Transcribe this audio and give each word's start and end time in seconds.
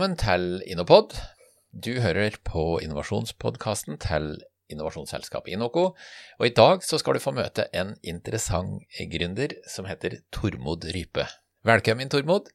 Velkommen 0.00 0.16
til 0.16 0.62
Innopod. 0.64 1.10
Du 1.76 1.90
hører 2.00 2.38
på 2.40 2.78
innovasjonspodkasten 2.80 3.98
til 4.00 4.30
innovasjonsselskapet 4.72 5.52
Inoco, 5.52 5.82
og 6.38 6.46
i 6.46 6.54
dag 6.56 6.80
så 6.80 6.96
skal 6.96 7.18
du 7.18 7.20
få 7.20 7.34
møte 7.36 7.66
en 7.76 7.90
interessant 8.00 8.80
gründer 9.12 9.52
som 9.68 9.84
heter 9.84 10.22
Tormod 10.32 10.86
Rype. 10.96 11.26
Velkommen, 11.68 12.08
Tormod. 12.08 12.48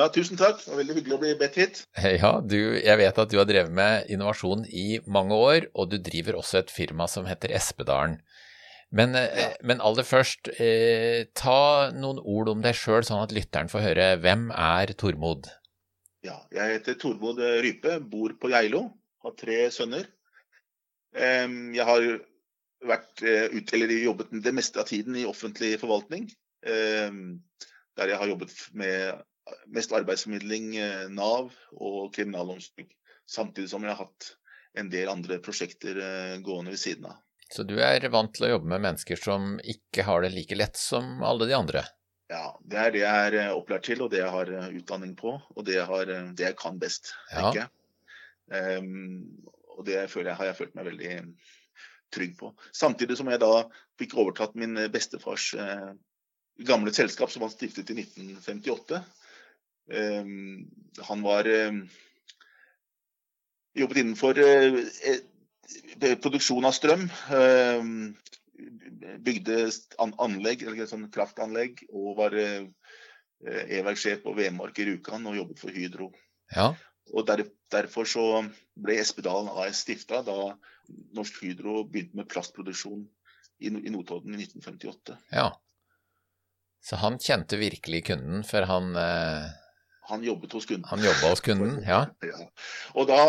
Ja, 0.00 0.08
tusen 0.08 0.40
takk. 0.40 0.64
Det 0.64 0.72
var 0.72 0.80
veldig 0.80 0.96
hyggelig 1.02 1.18
å 1.18 1.20
bli 1.26 1.34
bedt 1.44 1.60
hit. 1.60 1.82
Ja, 2.22 2.32
du, 2.40 2.56
jeg 2.80 3.02
vet 3.02 3.20
at 3.20 3.36
du 3.36 3.36
har 3.36 3.52
drevet 3.52 3.76
med 3.82 4.08
innovasjon 4.08 4.64
i 4.72 5.02
mange 5.04 5.36
år, 5.36 5.68
og 5.76 5.92
du 5.92 6.00
driver 6.00 6.40
også 6.40 6.62
et 6.62 6.72
firma 6.72 7.04
som 7.04 7.28
heter 7.28 7.52
Espedalen. 7.60 8.22
Men, 8.88 9.12
ja. 9.12 9.52
men 9.60 9.84
aller 9.84 10.08
først, 10.08 10.54
eh, 10.56 11.28
ta 11.36 11.92
noen 11.92 12.24
ord 12.24 12.56
om 12.56 12.64
deg 12.64 12.80
sjøl, 12.80 13.04
sånn 13.04 13.26
at 13.28 13.36
lytteren 13.36 13.68
får 13.68 13.90
høre. 13.90 14.12
Hvem 14.24 14.48
er 14.56 14.96
Tormod? 14.96 15.52
Ja, 16.26 16.40
jeg 16.50 16.78
heter 16.78 16.96
Tormod 16.98 17.38
Rype, 17.62 17.98
bor 18.02 18.34
på 18.40 18.50
Geilo, 18.50 18.82
har 19.22 19.36
tre 19.38 19.58
sønner. 19.74 20.08
Jeg 21.14 21.86
har 21.88 22.06
vært 22.88 23.22
eller 23.22 23.94
jobbet 24.02 24.34
det 24.44 24.54
meste 24.54 24.82
av 24.82 24.88
tiden 24.90 25.16
i 25.18 25.26
offentlig 25.28 25.76
forvaltning. 25.80 26.26
Der 26.62 28.12
jeg 28.12 28.20
har 28.20 28.32
jobbet 28.32 28.54
med 28.78 29.22
mest 29.72 29.94
arbeidsformidling, 29.96 30.74
Nav 31.14 31.54
og 31.78 32.10
kriminalomsorg. 32.14 32.90
Samtidig 33.28 33.70
som 33.70 33.86
jeg 33.86 33.94
har 33.94 34.06
hatt 34.06 34.32
en 34.78 34.90
del 34.92 35.10
andre 35.10 35.38
prosjekter 35.42 35.98
gående 36.44 36.74
ved 36.74 36.82
siden 36.82 37.08
av. 37.12 37.22
Så 37.48 37.64
du 37.64 37.78
er 37.80 38.04
vant 38.12 38.34
til 38.36 38.44
å 38.44 38.52
jobbe 38.56 38.68
med 38.74 38.82
mennesker 38.84 39.16
som 39.20 39.54
ikke 39.64 40.04
har 40.04 40.26
det 40.26 40.34
like 40.34 40.58
lett 40.58 40.76
som 40.76 41.22
alle 41.24 41.48
de 41.48 41.56
andre? 41.56 41.86
Ja, 42.28 42.52
det 42.60 42.78
er 42.78 42.90
det 42.92 43.00
jeg 43.00 43.36
er 43.40 43.54
opplært 43.56 43.86
til, 43.88 44.02
og 44.04 44.10
det 44.12 44.20
jeg 44.20 44.32
har 44.32 44.50
utdanning 44.68 45.14
på, 45.16 45.38
og 45.38 45.64
det 45.64 45.78
jeg, 45.78 45.86
har, 45.88 46.10
det 46.36 46.44
jeg 46.44 46.56
kan 46.60 46.80
best. 46.80 47.14
Ja. 47.32 47.68
Um, 48.52 49.24
og 49.78 49.86
det 49.86 50.10
føler 50.12 50.32
jeg, 50.32 50.38
har 50.40 50.50
jeg 50.50 50.58
følt 50.58 50.76
meg 50.76 50.88
veldig 50.90 51.14
trygg 52.12 52.36
på. 52.38 52.52
Samtidig 52.74 53.16
som 53.18 53.30
jeg 53.32 53.40
da 53.40 53.62
fikk 54.00 54.16
overtatt 54.20 54.56
min 54.60 54.76
bestefars 54.92 55.50
uh, 55.56 55.92
gamle 56.68 56.92
selskap, 56.94 57.30
som 57.32 57.46
han 57.46 57.52
stiftet 57.52 57.92
i 57.92 58.00
1958. 58.02 59.00
Um, 59.88 60.68
han 61.08 61.22
var 61.24 61.48
eh, 61.48 61.76
jobbet 63.78 64.00
innenfor 64.02 64.36
uh, 64.36 64.80
produksjon 66.20 66.68
av 66.68 66.74
strøm. 66.76 67.06
Bygde 69.24 69.68
anlegg, 69.98 70.64
eller 70.66 70.88
sånn 70.90 71.06
kraftanlegg, 71.14 71.84
og 71.92 72.16
var 72.18 72.34
eh, 72.38 72.66
e-verksjef 73.78 74.24
på 74.24 74.34
Vemork 74.38 74.80
i 74.82 74.88
Rjukan 74.88 75.28
og 75.30 75.38
jobbet 75.38 75.62
for 75.62 75.74
Hydro. 75.74 76.10
Ja. 76.54 76.72
Og 77.14 77.26
der, 77.28 77.46
Derfor 77.72 78.08
så 78.08 78.24
ble 78.80 78.96
Espedalen 78.96 79.50
AS 79.60 79.82
stifta 79.84 80.22
da 80.24 80.54
Norsk 81.16 81.42
Hydro 81.44 81.82
begynte 81.84 82.16
med 82.16 82.28
plastproduksjon 82.32 83.02
i, 83.60 83.68
i 83.68 83.92
Notodden 83.92 84.32
i 84.32 84.40
1958. 84.40 85.18
Ja. 85.36 85.50
Så 86.80 86.96
han 87.02 87.18
kjente 87.20 87.58
virkelig 87.60 88.06
kunden, 88.08 88.44
for 88.48 88.64
han 88.70 88.94
eh 88.96 89.48
han 90.08 90.24
jobbet 90.24 90.54
hos 90.56 90.66
kunden. 90.68 90.86
Han 90.88 91.04
jobba 91.04 91.32
hos 91.32 91.42
kunden, 91.44 91.76
ja. 91.92 92.00
ja. 92.24 92.48
Og 92.96 93.08
da 93.10 93.20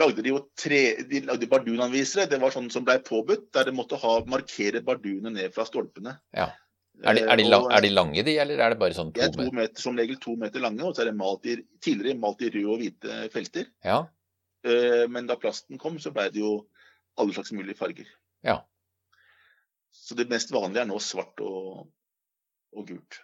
lagde 0.00 0.24
de 0.24 0.34
jo 0.34 0.42
tre 0.58 0.82
de 1.10 1.22
lagde 1.28 1.48
bardunanvisere. 1.50 2.26
Det 2.30 2.40
var 2.42 2.54
sånn 2.54 2.70
som 2.74 2.86
blei 2.86 2.98
påbudt, 3.04 3.50
der 3.54 3.68
de 3.68 3.74
måtte 3.76 3.98
ha, 4.02 4.18
markere 4.30 4.82
barduene 4.84 5.32
ned 5.34 5.54
fra 5.54 5.66
stolpene. 5.68 6.18
Ja. 6.36 6.50
Er 7.02 7.16
de, 7.18 7.24
er, 7.26 7.38
de 7.40 7.46
lang, 7.48 7.64
er 7.74 7.82
de, 7.82 7.90
lange, 7.90 8.22
de, 8.22 8.36
eller 8.38 8.60
er 8.62 8.70
det 8.70 8.78
bare 8.78 8.94
sånn 8.94 9.08
to, 9.10 9.18
de 9.18 9.24
er 9.26 9.32
to 9.34 9.48
meter? 9.56 9.82
Som 9.82 9.96
regel 9.98 10.18
to 10.22 10.36
meter 10.38 10.62
lange, 10.62 10.84
og 10.86 10.94
så 10.94 11.02
er 11.02 11.10
det 11.10 11.16
malt 11.18 11.48
i, 11.50 11.56
tidligere 11.82 12.20
malt 12.22 12.44
i 12.46 12.52
røde 12.54 12.70
og 12.70 12.84
hvite 12.84 13.16
felter. 13.34 13.66
Ja. 13.86 14.04
Eh, 14.64 15.02
men 15.10 15.26
da 15.26 15.36
plasten 15.40 15.80
kom, 15.80 15.98
så 15.98 16.14
blei 16.14 16.28
det 16.34 16.44
jo 16.44 16.52
alle 17.18 17.34
slags 17.34 17.50
mulige 17.56 17.78
farger. 17.80 18.06
Ja. 18.46 18.60
Så 19.94 20.14
det 20.18 20.28
mest 20.30 20.54
vanlige 20.54 20.84
er 20.84 20.90
nå 20.90 21.00
svart 21.02 21.42
og, 21.42 21.88
og 22.74 22.86
gult. 22.88 23.23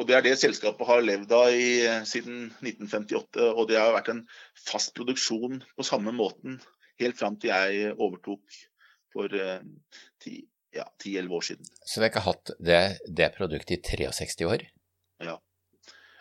Og 0.00 0.08
Det 0.08 0.14
er 0.16 0.24
det 0.24 0.38
selskapet 0.40 0.88
har 0.88 1.02
levd 1.04 1.32
av 1.36 1.52
i, 1.52 1.84
siden 2.08 2.46
1958. 2.62 3.50
Og 3.52 3.66
det 3.68 3.76
har 3.76 3.92
vært 3.92 4.12
en 4.14 4.22
fast 4.56 4.94
produksjon 4.96 5.60
på 5.76 5.84
samme 5.84 6.14
måten 6.16 6.60
helt 7.02 7.18
fram 7.18 7.38
til 7.40 7.52
jeg 7.52 7.94
overtok 7.98 8.60
for 9.12 9.32
eh, 9.36 9.62
ti-elleve 10.22 11.28
ja, 11.28 11.38
år 11.38 11.46
siden. 11.46 11.72
Så 11.84 12.02
dere 12.02 12.20
har 12.20 12.30
hatt 12.30 12.54
det, 12.58 12.82
det, 13.08 13.32
produktet 13.36 13.76
i 13.76 13.80
63 14.12 14.48
år? 14.48 14.64
Ja. 15.22 15.36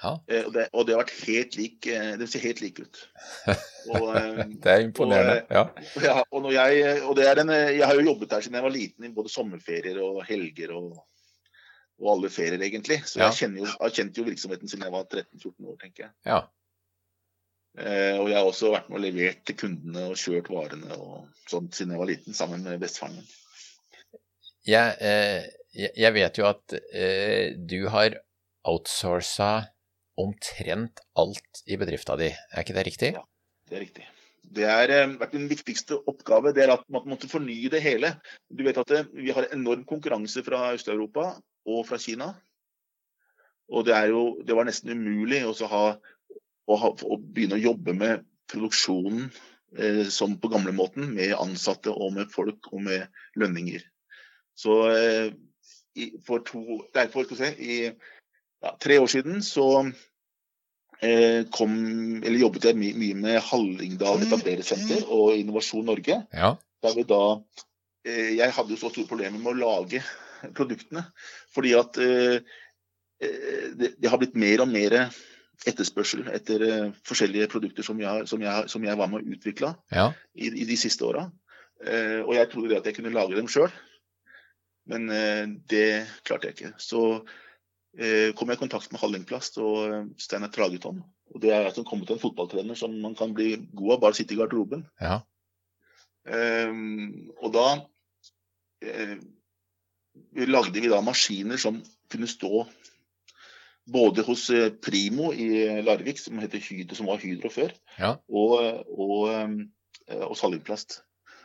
ja. 0.03 0.13
Eh, 0.27 0.43
og, 0.43 0.51
det, 0.55 0.67
og, 0.73 0.87
det, 0.87 0.95
har 0.95 1.03
vært 1.03 1.15
helt 1.29 1.55
lik 1.59 1.87
eh, 1.91 2.11
Det 2.19 2.27
ser 2.31 2.43
helt 2.49 2.63
lik 2.63 2.81
ut. 2.83 3.03
Og, 3.91 4.11
det 4.61 4.69
er 4.69 4.83
imponerende. 4.83 5.39
Og, 5.47 5.55
ja. 5.55 5.63
ja 6.05 6.17
og, 6.29 6.51
jeg, 6.53 6.99
og 7.07 7.15
det 7.17 7.23
er 7.25 7.39
en, 7.41 7.49
jeg 7.49 7.87
har 7.87 7.97
jo 7.97 8.03
jobbet 8.11 8.29
der 8.29 8.43
siden 8.43 8.59
jeg 8.59 8.67
var 8.67 8.75
liten, 8.75 9.07
i 9.07 9.15
både 9.15 9.31
sommerferier 9.33 9.97
og 10.05 10.19
helger. 10.27 10.75
og 10.77 10.99
og 12.01 12.15
alle 12.15 12.31
ferier, 12.33 12.61
egentlig. 12.65 12.99
Så 13.07 13.21
ja. 13.21 13.29
jeg, 13.29 13.53
jo, 13.61 13.67
har 13.69 13.93
kjent 13.93 14.17
jo 14.17 14.25
virksomheten 14.27 14.71
siden 14.71 14.87
jeg 14.87 14.95
var 14.95 15.05
13-14 15.05 15.69
år, 15.69 15.77
tenker 15.81 16.05
jeg. 16.07 16.13
Ja. 16.27 16.39
Eh, 17.79 18.17
og 18.19 18.27
jeg 18.27 18.35
har 18.35 18.47
også 18.47 18.73
vært 18.73 18.89
med 18.91 18.99
og 18.99 19.05
levert 19.05 19.43
til 19.47 19.57
kundene 19.61 20.09
og 20.11 20.19
kjørt 20.19 20.49
varene 20.51 20.97
og 20.97 21.29
sånt 21.47 21.77
siden 21.77 21.95
jeg 21.95 22.01
var 22.01 22.09
liten, 22.09 22.35
sammen 22.35 22.65
med 22.67 22.81
bestefaren 22.81 23.19
min. 23.19 23.29
Jeg, 24.67 24.97
eh, 25.01 25.47
jeg, 25.73 26.13
vet 26.13 26.37
jo 26.37 26.49
at 26.49 26.75
eh, 26.91 27.53
du 27.55 27.85
har 27.93 28.19
outsourca 28.67 29.53
omtrent 30.21 30.99
alt 31.17 31.63
i 31.65 31.79
bedrifta 31.81 32.17
di, 32.19 32.29
er 32.29 32.65
ikke 32.65 32.75
det 32.75 32.87
riktig? 32.89 33.13
Ja, 33.15 33.23
det 33.69 33.77
er 33.77 33.85
riktig. 33.87 34.09
Det 34.51 34.67
har 34.67 34.91
eh, 34.91 35.13
vært 35.21 35.35
den 35.37 35.47
viktigste 35.51 36.01
oppgave, 36.09 36.51
det 36.55 36.65
er 36.65 36.75
at 36.75 36.83
man 36.91 37.07
måtte 37.13 37.29
fornye 37.31 37.71
det 37.71 37.81
hele. 37.85 38.13
Du 38.51 38.65
vet 38.67 38.79
at 38.81 38.91
eh, 38.97 39.07
Vi 39.15 39.31
har 39.35 39.47
enorm 39.55 39.85
konkurranse 39.87 40.43
fra 40.43 40.73
Øst-Europa 40.75 41.37
og 41.67 41.85
fra 41.87 41.99
Kina. 42.01 42.31
Og 43.71 43.85
det, 43.87 43.95
jo, 44.11 44.23
det 44.43 44.55
var 44.57 44.67
nesten 44.67 44.91
umulig 44.91 45.43
å, 45.47 45.53
ha, 45.71 45.83
å, 46.67 46.75
ha, 46.81 46.91
å, 46.91 47.17
begynne 47.21 47.59
å 47.59 47.65
jobbe 47.69 47.95
med 47.95 48.25
produksjonen 48.51 49.29
eh, 49.77 50.03
som 50.11 50.35
på 50.41 50.51
gamlemåten, 50.51 51.07
med 51.15 51.37
ansatte 51.39 51.93
og 51.93 52.17
med 52.17 52.31
folk 52.33 52.71
og 52.73 52.83
med 52.89 53.07
lønninger. 53.39 53.85
Så 54.59 54.77
eh, 54.91 55.31
for 56.27 56.43
to, 56.47 56.81
derfor, 56.95 57.27
skal 57.29 57.39
si, 57.39 57.51
i 57.63 57.77
ja, 57.87 58.73
tre 58.81 58.99
år 58.99 59.07
siden 59.11 59.39
så 59.45 59.67
eh, 60.99 61.47
kom, 61.55 61.73
eller 62.21 62.43
jobbet 62.43 62.67
jeg 62.69 62.79
my, 62.79 62.91
mye 62.99 63.19
med 63.23 63.39
Hallingdal 63.47 64.25
etablerersenter 64.27 65.07
og 65.07 65.37
Innovasjon 65.39 65.87
Norge. 65.87 66.21
Ja. 66.35 66.55
Der 66.83 66.97
vi 66.97 67.07
da, 67.07 67.23
eh, 68.07 68.35
jeg 68.35 68.57
hadde 68.57 68.75
jo 68.75 68.81
så 68.83 68.91
store 68.91 69.09
problemer 69.09 69.39
med 69.39 69.53
å 69.53 69.59
lage 69.61 70.03
produktene. 70.57 71.03
Fordi 71.53 71.73
at 71.77 71.99
eh, 72.01 72.39
eh, 73.23 73.67
det, 73.77 74.09
har 74.09 74.21
blitt 74.21 74.37
mer 74.39 74.63
og 74.65 74.71
mer 74.71 74.97
etterspørsel 75.67 76.25
etter 76.33 76.65
eh, 76.65 76.89
forskjellige 77.07 77.51
produkter 77.51 77.85
som 77.85 78.01
jeg, 78.01 78.25
som 78.31 78.41
jeg, 78.43 78.71
som 78.71 78.87
jeg 78.87 78.97
var 78.99 79.11
med 79.11 79.21
å 79.21 79.37
utvikle 79.37 79.75
ja. 79.93 80.09
i, 80.33 80.49
i, 80.49 80.65
de 80.69 80.79
siste 80.79 81.05
åra. 81.07 81.29
og 81.81 82.35
jeg 82.35 82.49
trodde 82.49 82.77
at 82.77 82.85
jeg 82.85 82.93
kunne 82.93 83.13
lage 83.13 83.33
dem 83.33 83.47
sjøl, 83.49 83.71
men 84.85 85.07
det 85.69 86.05
klarte 86.27 86.49
jeg 86.49 86.53
ikke. 86.53 86.69
Så 86.77 87.23
kom 88.37 88.51
jeg 88.51 88.57
i 88.57 88.61
kontakt 88.61 88.91
med 88.93 89.01
Hallingplast 89.01 89.57
og 89.61 90.11
Steinar 90.21 90.51
Trageton. 90.53 91.01
Og 91.33 91.41
det 91.41 91.49
er 91.55 91.65
jeg 91.65 91.73
som 91.79 91.87
kommer 91.87 92.05
til 92.05 92.19
en 92.19 92.21
fotballtrener 92.21 92.77
som 92.77 92.93
man 93.01 93.15
kan 93.17 93.33
bli 93.33 93.55
god 93.73 93.95
av 93.95 94.03
bare 94.03 94.13
å 94.13 94.19
sitte 94.19 94.35
i 94.35 94.39
garderoben. 94.39 94.85
Ja. 95.01 95.23
Um, 96.21 97.31
og 97.41 97.49
da 97.55 97.65
lagde 100.47 100.81
vi 100.81 100.91
da 100.91 101.01
maskiner 101.03 101.59
som 101.61 101.79
kunne 102.11 102.29
stå 102.29 102.65
både 103.91 104.23
hos 104.25 104.49
eh, 104.49 104.69
Primo 104.83 105.31
i 105.33 105.81
Larvik, 105.81 106.19
som, 106.19 106.39
Hydro, 106.39 106.95
som 106.95 107.09
var 107.09 107.21
Hydro 107.21 107.51
før, 107.51 107.73
ja. 107.97 108.15
og, 108.29 108.85
og, 108.91 109.29
eh, 109.33 110.23
og 110.27 110.35
Salvingplast. 110.37 111.01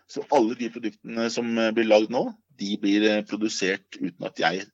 Så 0.07 0.23
alle 0.35 0.55
de 0.59 0.71
produktene 0.71 1.29
som 1.33 1.49
eh, 1.59 1.73
blir 1.75 1.89
lagd 1.89 2.13
nå, 2.15 2.29
de 2.57 2.77
blir 2.81 3.07
produsert 3.29 3.99
uten 3.99 4.29
at 4.29 4.41
jeg 4.41 4.65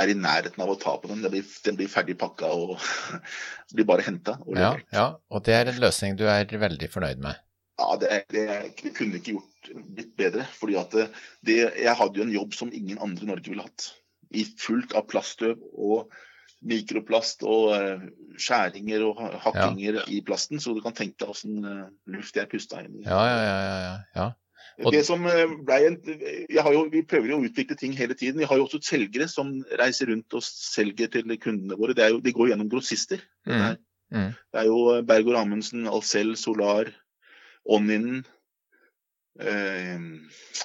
er 0.00 0.10
i 0.10 0.16
nærheten 0.16 0.62
av 0.64 0.72
å 0.72 0.78
ta 0.80 0.96
på 0.98 1.10
dem. 1.10 1.20
Den 1.24 1.34
blir, 1.34 1.44
den 1.66 1.76
blir 1.78 1.90
ferdig 1.92 2.16
pakka 2.20 2.48
og 2.56 2.76
blir 3.74 3.86
bare 3.88 4.06
henta. 4.06 4.38
Ja, 4.56 4.74
ja, 4.94 5.06
og 5.28 5.44
det 5.46 5.56
er 5.58 5.70
en 5.70 5.82
løsning 5.82 6.18
du 6.18 6.26
er 6.30 6.48
veldig 6.48 6.90
fornøyd 6.92 7.22
med? 7.22 7.38
Ja, 7.80 7.96
det, 8.00 8.24
det, 8.34 8.46
det 8.82 8.92
kunne 8.96 9.20
ikke 9.20 9.38
gjort 9.38 9.70
litt 9.96 10.10
bedre. 10.18 10.46
fordi 10.58 10.76
at 10.80 10.96
det, 11.46 11.60
Jeg 11.80 11.96
hadde 11.96 12.20
jo 12.20 12.26
en 12.26 12.34
jobb 12.34 12.56
som 12.56 12.72
ingen 12.72 13.00
andre 13.00 13.24
i 13.24 13.30
Norge 13.30 13.52
ville 13.52 13.64
hatt. 13.64 13.92
I 14.30 14.44
fullt 14.44 14.92
av 14.98 15.08
plaststøv 15.10 15.62
og 15.72 16.10
mikroplast 16.60 17.40
og 17.48 17.70
uh, 17.72 18.02
skjæringer 18.36 19.06
og 19.06 19.22
hakkinger 19.46 20.02
ja. 20.02 20.04
i 20.12 20.20
plasten. 20.24 20.60
Så 20.60 20.74
du 20.76 20.82
kan 20.84 20.96
tenke 20.96 21.22
deg 21.22 21.32
åssen 21.32 21.64
uh, 21.64 21.88
luft 22.12 22.36
jeg 22.36 22.50
pusta 22.52 22.84
inn 22.84 23.00
i. 23.00 23.06
Ja, 23.08 23.22
ja, 23.26 23.40
ja, 23.40 23.96
ja, 24.18 24.28
Og... 24.84 24.92
Det 24.92 25.02
som 25.08 25.24
ble 25.24 25.78
en, 25.88 25.98
jo, 26.52 26.84
Vi 26.92 27.04
prøver 27.08 27.32
jo 27.32 27.40
å 27.40 27.46
utvikle 27.48 27.76
ting 27.80 27.96
hele 27.96 28.16
tiden. 28.16 28.40
Vi 28.40 28.48
har 28.48 28.60
jo 28.60 28.68
også 28.68 28.82
selgere 28.84 29.28
som 29.28 29.58
reiser 29.80 30.12
rundt 30.12 30.36
og 30.36 30.44
selger 30.44 31.10
til 31.12 31.36
kundene 31.40 31.80
våre. 31.80 31.96
Jo, 32.12 32.20
de 32.20 32.36
går 32.36 32.52
gjennom 32.52 32.70
grossister. 32.72 33.24
Mm. 33.48 33.80
Mm. 34.10 34.30
Det 34.34 34.62
er 34.62 34.68
jo 34.68 35.00
Bergård 35.06 35.38
Amundsen, 35.40 35.88
Alcel, 35.88 36.34
Solar, 36.36 36.90
Onninen 37.70 38.24
eh, 39.40 39.98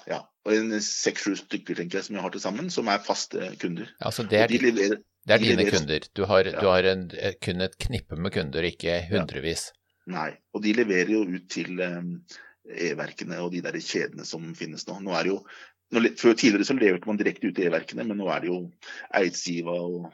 Ja, 0.10 0.22
og 0.46 0.54
en 0.54 0.74
seks-sju 0.82 1.36
stykker 1.40 1.78
tenker 1.80 2.00
jeg 2.00 2.08
som 2.10 2.18
jeg 2.18 2.26
har 2.26 2.34
til 2.34 2.44
sammen, 2.44 2.72
som 2.74 2.90
er 2.92 3.04
faste 3.06 3.52
kunder. 3.62 3.92
Altså 4.06 4.26
det 4.30 4.42
er, 4.44 4.48
de 4.52 4.60
leverer, 4.62 5.00
det 5.26 5.34
er 5.38 5.42
de 5.42 5.48
dine 5.52 5.62
leverer- 5.64 5.78
kunder. 5.80 6.08
Du 6.18 6.26
har, 6.30 6.46
Ja. 6.52 6.60
du 6.62 6.68
har 6.70 6.84
en, 6.92 7.08
kun 7.42 7.62
et 7.66 7.78
knippe 7.82 8.18
med 8.18 8.34
kunder, 8.36 8.62
ikke 8.68 9.00
hundrevis. 9.10 9.72
nei, 10.08 10.36
og 10.54 10.62
de 10.62 10.74
leverer 10.78 11.10
jo 11.10 11.24
ut 11.26 11.48
til 11.50 11.80
eh, 11.82 12.02
E-verkene 12.90 13.40
og 13.42 13.52
de 13.54 13.62
der 13.62 13.74
kjedene 13.82 14.26
som 14.26 14.54
finnes 14.58 14.86
nå. 14.88 15.00
Nå 15.02 15.14
er 15.18 15.24
det 15.24 15.32
jo 15.34 15.40
nå, 15.94 16.02
før 16.18 16.34
Tidligere 16.38 16.66
så 16.66 16.74
leverte 16.78 17.08
man 17.10 17.18
direkte 17.18 17.48
ut 17.50 17.56
til 17.58 17.66
E-verkene, 17.70 18.06
men 18.06 18.18
nå 18.18 18.30
er 18.34 18.40
det 18.42 18.50
jo 18.50 18.60
Eidsiva 19.14 19.74
og 19.82 20.12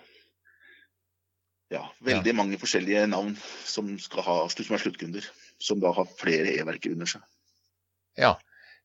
ja, 1.71 1.85
veldig 2.03 2.33
mange 2.35 2.57
forskjellige 2.59 3.05
navn 3.07 3.35
som, 3.65 3.93
skal 3.99 4.23
ha, 4.27 4.35
som 4.51 4.75
er 4.75 4.81
sluttkunder. 4.83 5.27
Som 5.61 5.81
da 5.83 5.91
har 5.93 6.07
flere 6.17 6.55
E-verker 6.57 6.95
under 6.95 7.09
seg. 7.09 7.21
Ja. 8.19 8.35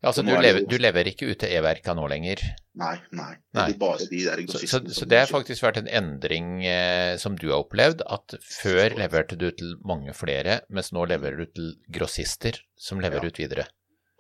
Altså 0.05 0.20
du, 0.23 0.28
er 0.37 0.43
lever, 0.44 0.67
du 0.69 0.76
lever, 0.78 1.08
ikke 1.08 1.26
ut 1.31 1.38
til 1.40 1.55
E-verka 1.56 1.94
nå 1.96 2.05
lenger. 2.12 2.43
Nei, 2.78 2.93
nei. 3.17 3.31
Nei. 3.56 3.64
Det 3.73 3.78
bare 3.81 4.05
de 4.11 4.19
der 4.26 4.43
Så, 4.52 4.61
så, 4.69 4.81
så 4.93 5.08
det 5.08 5.23
har 5.23 5.31
faktisk 5.31 5.64
vært 5.64 5.81
en 5.81 5.88
endring 5.88 6.50
eh, 6.69 7.14
som 7.19 7.34
du 7.40 7.49
har 7.49 7.62
opplevd, 7.64 8.05
at 8.05 8.37
før 8.44 8.93
leverte 9.00 9.38
du 9.40 9.49
til 9.56 9.73
mange 9.88 10.12
flere, 10.14 10.61
mens 10.69 10.93
nå 10.94 11.06
leverer 11.08 11.40
du 11.40 11.46
til 11.56 11.73
grossister 11.96 12.61
som 12.76 13.00
leverer 13.02 13.25
Ja. 13.26 13.32
ut 13.32 13.40
videre. 13.40 13.67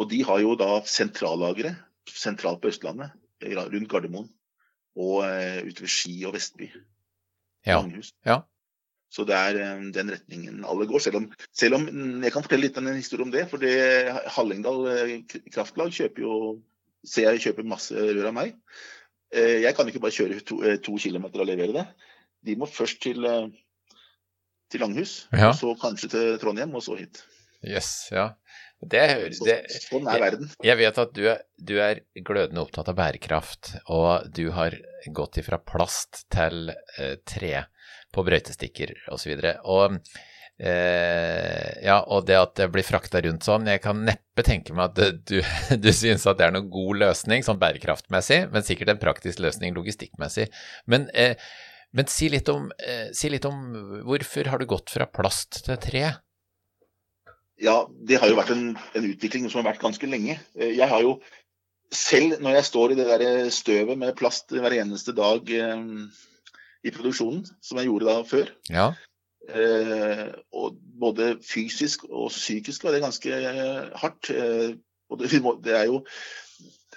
Og 0.00 0.08
de 0.10 0.22
har 0.26 0.40
jo 0.42 0.56
da 0.58 0.80
sentrallagre 0.88 1.76
sentralt 2.08 2.64
på 2.64 2.72
Østlandet, 2.72 3.12
eh, 3.44 3.54
rundt 3.54 3.92
Gardermoen. 3.92 4.32
Og 4.96 5.22
eh, 5.28 5.60
ute 5.68 5.84
ved 5.84 5.92
Ski 5.92 6.16
og 6.24 6.34
Vestby. 6.38 6.70
Ja. 7.68 7.82
Ja. 8.24 8.40
Så 9.12 9.24
det 9.28 9.36
er 9.38 9.58
eh, 9.62 9.82
den 9.94 10.10
retningen 10.12 10.64
alle 10.66 10.86
går. 10.90 11.02
Selv 11.04 11.20
om, 11.20 11.26
selv 11.54 11.78
om 11.78 11.84
mm, 11.86 12.24
Jeg 12.26 12.32
kan 12.34 12.42
fortelle 12.44 12.66
litt 12.66 12.80
en 12.80 12.88
historie 12.96 13.26
om 13.26 13.30
det. 13.34 13.44
For 13.50 13.62
det 13.62 13.74
Hallingdal 14.34 14.80
eh, 14.92 15.12
Kraftlag 15.54 15.94
kjøper 15.94 16.24
jo 16.26 16.38
Ser 17.06 17.28
jeg 17.36 17.44
kjøper 17.44 17.68
masse 17.70 17.94
rør 17.94 18.32
av 18.32 18.34
meg. 18.34 18.56
Eh, 19.30 19.60
Jeg 19.62 19.76
kan 19.78 19.86
ikke 19.86 20.02
bare 20.02 20.16
kjøre 20.16 20.40
to, 20.42 20.58
to 20.82 20.96
kilometer 20.98 21.44
og 21.44 21.46
levere 21.46 21.76
det. 21.76 21.84
De 22.46 22.56
må 22.58 22.66
først 22.66 22.98
til, 23.04 23.22
til 24.70 24.82
Langhus, 24.82 25.12
Ja. 25.34 25.52
så 25.54 25.70
kanskje 25.78 26.10
til 26.10 26.38
Trondheim, 26.42 26.74
og 26.74 26.82
så 26.82 26.96
hit. 26.98 27.22
Yes, 27.62 28.08
ja. 28.10 28.32
Det, 28.82 29.00
det, 29.46 29.54
sånn 29.86 30.04
er 30.10 30.20
verden. 30.20 30.50
jeg 30.62 30.76
vet 30.82 30.98
at 31.00 31.14
du 31.16 31.22
er, 31.30 31.38
du 31.56 31.78
er 31.80 32.02
glødende 32.26 32.60
opptatt 32.60 32.90
av 32.92 32.98
bærekraft, 32.98 33.70
og 33.88 34.26
du 34.36 34.50
har 34.52 34.76
gått 35.16 35.38
ifra 35.40 35.56
plast 35.62 36.26
til 36.34 36.68
eh, 36.74 37.14
tre 37.24 37.54
på 38.16 38.24
brøytestikker 38.26 38.94
osv. 39.12 39.36
Og, 39.36 39.68
og 39.76 39.98
eh, 40.58 41.70
ja, 41.84 42.00
og 42.02 42.26
det 42.28 42.38
at 42.40 42.56
det 42.58 42.70
blir 42.74 42.86
frakta 42.86 43.22
rundt 43.24 43.46
sånn, 43.46 43.68
jeg 43.70 43.82
kan 43.84 44.02
neppe 44.08 44.44
tenke 44.46 44.76
meg 44.76 44.90
at 44.96 45.22
du, 45.28 45.38
du 45.84 45.90
syns 45.94 46.26
at 46.26 46.40
det 46.40 46.48
er 46.48 46.56
noen 46.56 46.72
god 46.72 47.02
løsning 47.04 47.46
sånn 47.46 47.60
bærekraftmessig, 47.62 48.46
men 48.52 48.66
sikkert 48.66 48.94
en 48.94 49.02
praktisk 49.02 49.42
løsning 49.44 49.76
logistikkmessig. 49.76 50.48
Men, 50.90 51.08
eh, 51.14 51.36
men 51.96 52.08
si, 52.12 52.28
litt 52.32 52.48
om, 52.52 52.70
eh, 52.82 53.08
si 53.16 53.30
litt 53.32 53.46
om 53.48 54.02
hvorfor 54.08 54.52
har 54.52 54.60
du 54.60 54.68
gått 54.68 54.92
fra 54.92 55.08
plast 55.08 55.62
til 55.68 55.78
tre? 55.80 56.06
Ja, 57.62 57.78
det 57.88 58.18
har 58.20 58.28
jo 58.28 58.36
vært 58.36 58.52
en, 58.52 58.66
en 58.76 59.08
utvikling 59.08 59.46
som 59.48 59.62
har 59.62 59.70
vært 59.72 59.84
ganske 59.84 60.08
lenge. 60.10 60.38
Eh, 60.58 60.74
Jeg 60.76 60.88
har 60.90 61.04
jo 61.04 61.16
selv, 61.94 62.40
når 62.42 62.58
jeg 62.58 62.68
står 62.68 62.92
i 62.92 62.96
det 62.98 63.06
der 63.08 63.50
støvet 63.54 63.98
med 63.98 64.16
plast 64.18 64.52
hver 64.52 64.74
eneste 64.76 65.14
dag 65.16 65.52
eh, 65.54 65.84
i 66.84 66.90
produksjonen, 66.94 67.44
som 67.62 67.78
jeg 67.80 67.88
gjorde 67.88 68.08
da 68.10 68.16
før, 68.26 68.50
Ja. 68.70 68.86
eh, 69.48 70.32
og 70.52 70.76
både 71.00 71.36
fysisk 71.44 72.04
og 72.10 72.30
psykisk 72.34 72.84
var 72.84 72.92
det 72.96 73.02
ganske 73.04 73.30
eh, 73.30 73.90
hardt. 74.02 74.30
Eh, 74.30 74.74
og 75.10 75.20
det, 75.22 75.30
det 75.64 75.74
er 75.78 75.84
jo 75.86 76.00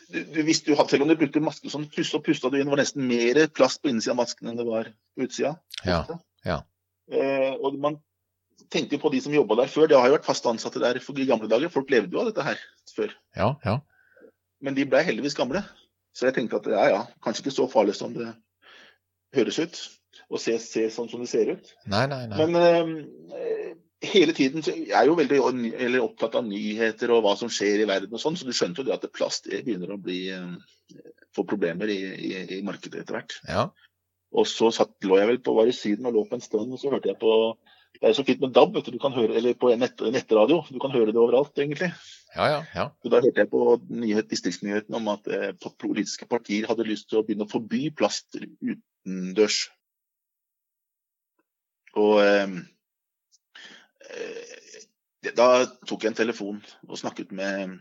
du, 0.09 0.23
du 0.33 0.39
visste 0.41 0.71
jo, 0.71 0.75
Selv 0.89 1.03
om 1.05 1.09
du 1.11 1.15
brukte 1.19 1.41
maske 1.45 1.69
sånn, 1.69 1.85
pust 1.93 2.15
og 2.17 2.23
pusta 2.25 2.49
du 2.49 2.57
inn, 2.57 2.65
det 2.65 2.73
var 2.73 2.81
nesten 2.81 3.05
mer 3.05 3.43
plast 3.53 3.83
på 3.83 3.91
innsida 3.91 4.15
av 4.15 4.21
masken 4.23 4.49
enn 4.49 4.57
det 4.57 4.65
var 4.65 4.89
på 5.15 5.27
utsida. 5.27 5.51
Ja, 5.85 5.99
ja. 6.47 6.63
Eh, 7.11 7.53
og 7.61 7.77
man 7.81 7.99
tenkte 8.73 8.97
jo 8.97 9.03
på 9.03 9.11
de 9.13 9.21
som 9.21 9.33
jobba 9.33 9.55
der 9.61 9.69
før. 9.69 9.85
Det 9.89 9.97
har 9.99 10.09
jo 10.09 10.15
vært 10.17 10.25
fast 10.25 10.47
ansatte 10.49 10.81
der 10.81 10.97
for 11.03 11.17
i 11.21 11.27
gamle 11.29 11.49
dager. 11.51 11.69
Folk 11.73 11.89
levde 11.93 12.13
jo 12.17 12.23
av 12.23 12.31
dette 12.31 12.45
her 12.45 12.57
før. 12.95 13.13
Ja, 13.37 13.51
ja. 13.65 13.77
Men 14.61 14.75
de 14.75 14.87
ble 14.89 15.03
heldigvis 15.05 15.37
gamle. 15.37 15.61
Så 16.17 16.25
jeg 16.27 16.35
tenkte 16.39 16.57
at 16.57 16.67
ja, 16.73 16.85
ja, 16.89 17.01
kanskje 17.23 17.45
ikke 17.45 17.53
så 17.55 17.67
farlig 17.71 17.93
som 17.95 18.13
det 18.17 18.31
høres 19.35 19.59
ut. 19.61 19.79
Og 20.29 20.41
se, 20.41 20.55
se 20.61 20.85
sånn 20.93 21.09
som 21.09 21.21
det 21.23 21.29
ser 21.31 21.53
ut. 21.55 21.71
Nei, 21.89 22.03
nei, 22.09 22.25
nei. 22.29 22.45
Men 22.45 22.57
eh, 23.33 23.77
hele 24.13 24.33
tiden 24.37 24.63
så 24.65 24.73
jeg 24.75 24.93
er 24.95 25.09
jo 25.09 25.17
veldig 25.17 25.39
eller 25.73 26.03
opptatt 26.03 26.37
av 26.37 26.45
nyheter 26.45 27.11
og 27.13 27.23
hva 27.25 27.35
som 27.39 27.51
skjer 27.51 27.83
i 27.83 27.87
verden 27.89 28.13
og 28.13 28.21
sånn, 28.21 28.37
så 28.37 28.47
du 28.47 28.53
skjønte 28.55 28.83
jo 28.83 28.89
det 28.89 28.95
at 28.95 29.09
plast 29.15 29.49
begynner 29.49 29.95
å 29.95 29.99
bli 30.01 30.27
eh, 30.35 30.53
få 31.35 31.45
problemer 31.49 31.89
i, 31.91 31.99
i, 32.29 32.31
i 32.59 32.61
markedet 32.65 33.03
etter 33.03 33.17
hvert. 33.17 33.39
Ja. 33.49 33.67
Og 34.37 34.45
så 34.49 34.69
satt, 34.73 34.93
lå 35.05 35.17
jeg 35.17 35.31
vel 35.31 35.41
på 35.41 35.55
var 35.57 35.69
i 35.69 35.75
Syden 35.75 36.07
og 36.09 36.15
lå 36.15 36.23
på 36.29 36.37
en 36.37 36.45
stund, 36.45 36.71
og 36.73 36.81
så 36.81 36.93
hørte 36.93 37.09
jeg 37.09 37.19
på 37.21 37.33
Det 37.99 38.05
er 38.05 38.13
så 38.13 38.23
fint 38.23 38.41
med 38.43 38.53
DAB, 38.53 38.75
vet 38.77 38.85
du, 38.85 38.93
du 38.95 39.01
kan 39.01 39.15
høre, 39.15 39.33
eller 39.35 39.55
på 39.57 39.71
nett, 39.75 39.99
nettradio. 40.13 40.61
Du 40.69 40.77
kan 40.79 40.93
høre 40.93 41.09
det 41.09 41.19
overalt, 41.19 41.57
egentlig. 41.57 41.89
Ja, 42.35 42.45
ja, 42.45 42.59
ja. 42.75 42.85
Så 43.01 43.09
da 43.09 43.19
hørte 43.23 43.41
jeg 43.41 43.49
på 43.49 43.63
nyhet, 43.89 44.29
distriktsnyheten 44.29 44.95
om 44.95 45.09
at 45.11 45.25
eh, 45.33 45.71
politiske 45.81 46.27
partier 46.29 46.69
hadde 46.69 46.85
lyst 46.87 47.09
til 47.09 47.19
å 47.19 47.23
begynne 47.25 47.47
å 47.47 47.51
forby 47.51 47.89
plast 47.89 48.37
utendørs. 49.05 49.67
Og 51.99 52.19
eh, 52.23 52.57
eh, 54.09 55.31
da 55.35 55.49
tok 55.87 56.03
jeg 56.03 56.13
en 56.13 56.19
telefon 56.19 56.59
og 56.87 56.99
snakket 56.99 57.33
med, 57.35 57.79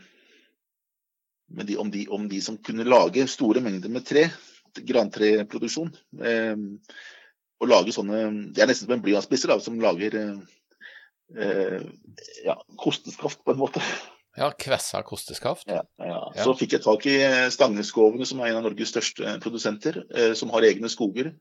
med 1.53 1.69
de, 1.69 1.77
om, 1.79 1.91
de, 1.93 2.07
om 2.11 2.29
de 2.31 2.41
som 2.45 2.59
kunne 2.59 2.89
lage 2.89 3.27
store 3.31 3.63
mengder 3.65 3.93
med 3.93 4.07
tre, 4.09 4.29
grantreproduksjon. 4.89 5.93
Eh, 6.23 6.57
og 7.59 7.67
lage 7.67 7.91
sånne 7.91 8.53
Det 8.55 8.63
er 8.63 8.69
nesten 8.71 8.87
som 8.87 8.95
en 8.95 9.03
blyantspisser 9.03 9.51
som 9.63 9.81
lager 9.83 10.15
eh, 10.15 10.37
eh, 11.35 11.81
ja, 12.47 12.55
kosteskaft, 12.79 13.43
på 13.45 13.55
en 13.55 13.61
måte. 13.65 13.83
Ja, 14.37 14.51
Kvessa 14.55 15.01
kosteskaft. 15.03 15.67
Ja, 15.67 15.83
ja. 15.99 16.19
Ja. 16.37 16.45
Så 16.45 16.55
fikk 16.59 16.77
jeg 16.77 16.85
tak 16.85 17.07
i 17.11 17.17
eh, 17.25 17.49
Stangeskovene, 17.51 18.27
som 18.29 18.43
er 18.43 18.53
en 18.53 18.61
av 18.61 18.69
Norges 18.69 18.93
største 18.93 19.39
produsenter, 19.43 20.03
eh, 20.15 20.35
som 20.39 20.53
har 20.55 20.67
egne 20.69 20.91
skoger. 20.93 21.33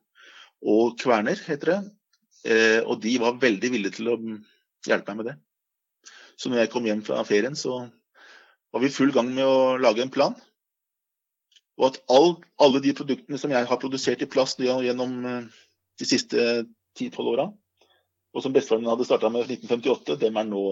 Og 0.66 0.96
Kverner, 1.02 1.38
heter 1.46 1.74
det. 1.74 1.80
Eh, 2.48 2.80
og 2.86 3.02
de 3.04 3.18
var 3.22 3.40
veldig 3.42 3.72
villige 3.74 4.00
til 4.00 4.12
å 4.14 4.18
mm, 4.22 4.40
hjelpe 4.88 5.14
meg 5.14 5.22
med 5.22 5.30
det. 5.32 5.38
Så 6.38 6.50
når 6.50 6.64
jeg 6.64 6.72
kom 6.74 6.88
hjem 6.88 7.04
fra 7.06 7.24
ferien, 7.28 7.58
så 7.58 7.84
var 8.72 8.84
vi 8.84 8.90
i 8.90 8.94
full 8.94 9.12
gang 9.14 9.30
med 9.34 9.46
å 9.46 9.78
lage 9.82 10.04
en 10.06 10.14
plan. 10.14 10.38
Og 11.78 11.92
at 11.92 12.00
all, 12.14 12.36
alle 12.62 12.82
de 12.82 12.94
produktene 12.98 13.38
som 13.42 13.54
jeg 13.54 13.70
har 13.70 13.82
produsert 13.82 14.24
i 14.24 14.30
plast 14.30 14.62
gjennom 14.62 15.18
eh, 15.26 15.62
de 16.00 16.10
siste 16.10 16.48
10-12 16.98 17.34
åra, 17.36 17.52
og 18.34 18.44
som 18.44 18.54
bestefaren 18.54 18.84
min 18.84 18.92
hadde 18.92 19.06
starta 19.08 19.30
med 19.34 19.46
i 19.46 19.58
1958, 19.58 20.18
dem 20.22 20.38
er 20.38 20.50
nå 20.50 20.64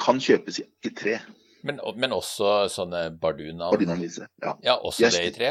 kan 0.00 0.20
kjøpes 0.22 0.60
i, 0.62 0.90
tre. 0.96 1.18
Men, 1.66 1.80
men 2.00 2.14
også 2.16 2.68
sånne 2.72 3.06
bardunal. 3.20 3.74
Ordinalise. 3.76 4.28
Ja. 4.42 4.54
Ja, 4.64 4.78
også 4.78 5.04
Yes. 5.04 5.18
det 5.18 5.26
i 5.28 5.34
tre? 5.36 5.50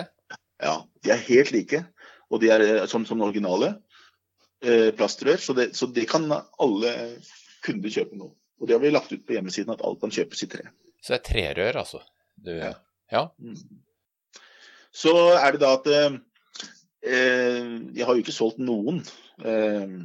ja. 0.63 0.75
De 1.03 1.13
er 1.13 1.21
helt 1.29 1.51
like, 1.55 1.83
og 2.29 2.41
de 2.41 2.49
er 2.51 2.63
sånn 2.89 3.05
som, 3.05 3.13
som 3.13 3.21
originale 3.27 3.75
eh, 4.65 4.89
plastrør. 4.97 5.37
Så 5.41 5.55
det, 5.57 5.69
så 5.77 5.87
det 5.93 6.07
kan 6.11 6.25
alle 6.33 6.93
kunder 7.65 7.93
kjøpe 7.93 8.17
nå. 8.19 8.31
Og 8.59 8.67
det 8.67 8.75
har 8.75 8.83
vi 8.83 8.91
lagt 8.91 9.13
ut 9.13 9.23
på 9.25 9.37
hjemmesiden, 9.37 9.71
at 9.73 9.83
alt 9.87 10.01
kan 10.01 10.11
kjøpes 10.11 10.43
i 10.43 10.49
tre. 10.51 10.65
Så 10.99 11.13
det 11.13 11.19
er 11.21 11.27
trerør, 11.29 11.79
altså? 11.85 12.01
Du, 12.35 12.51
Ja. 12.57 12.73
ja. 13.11 13.27
Mm. 13.39 13.55
Så 14.91 15.13
er 15.37 15.53
det 15.53 15.61
da 15.61 15.73
at 15.77 15.87
eh, 15.87 16.15
eh, 17.05 17.67
Jeg 17.95 18.05
har 18.07 18.15
jo 18.15 18.23
ikke 18.23 18.35
solgt 18.35 18.59
noen 18.59 19.03
eh, 19.45 19.99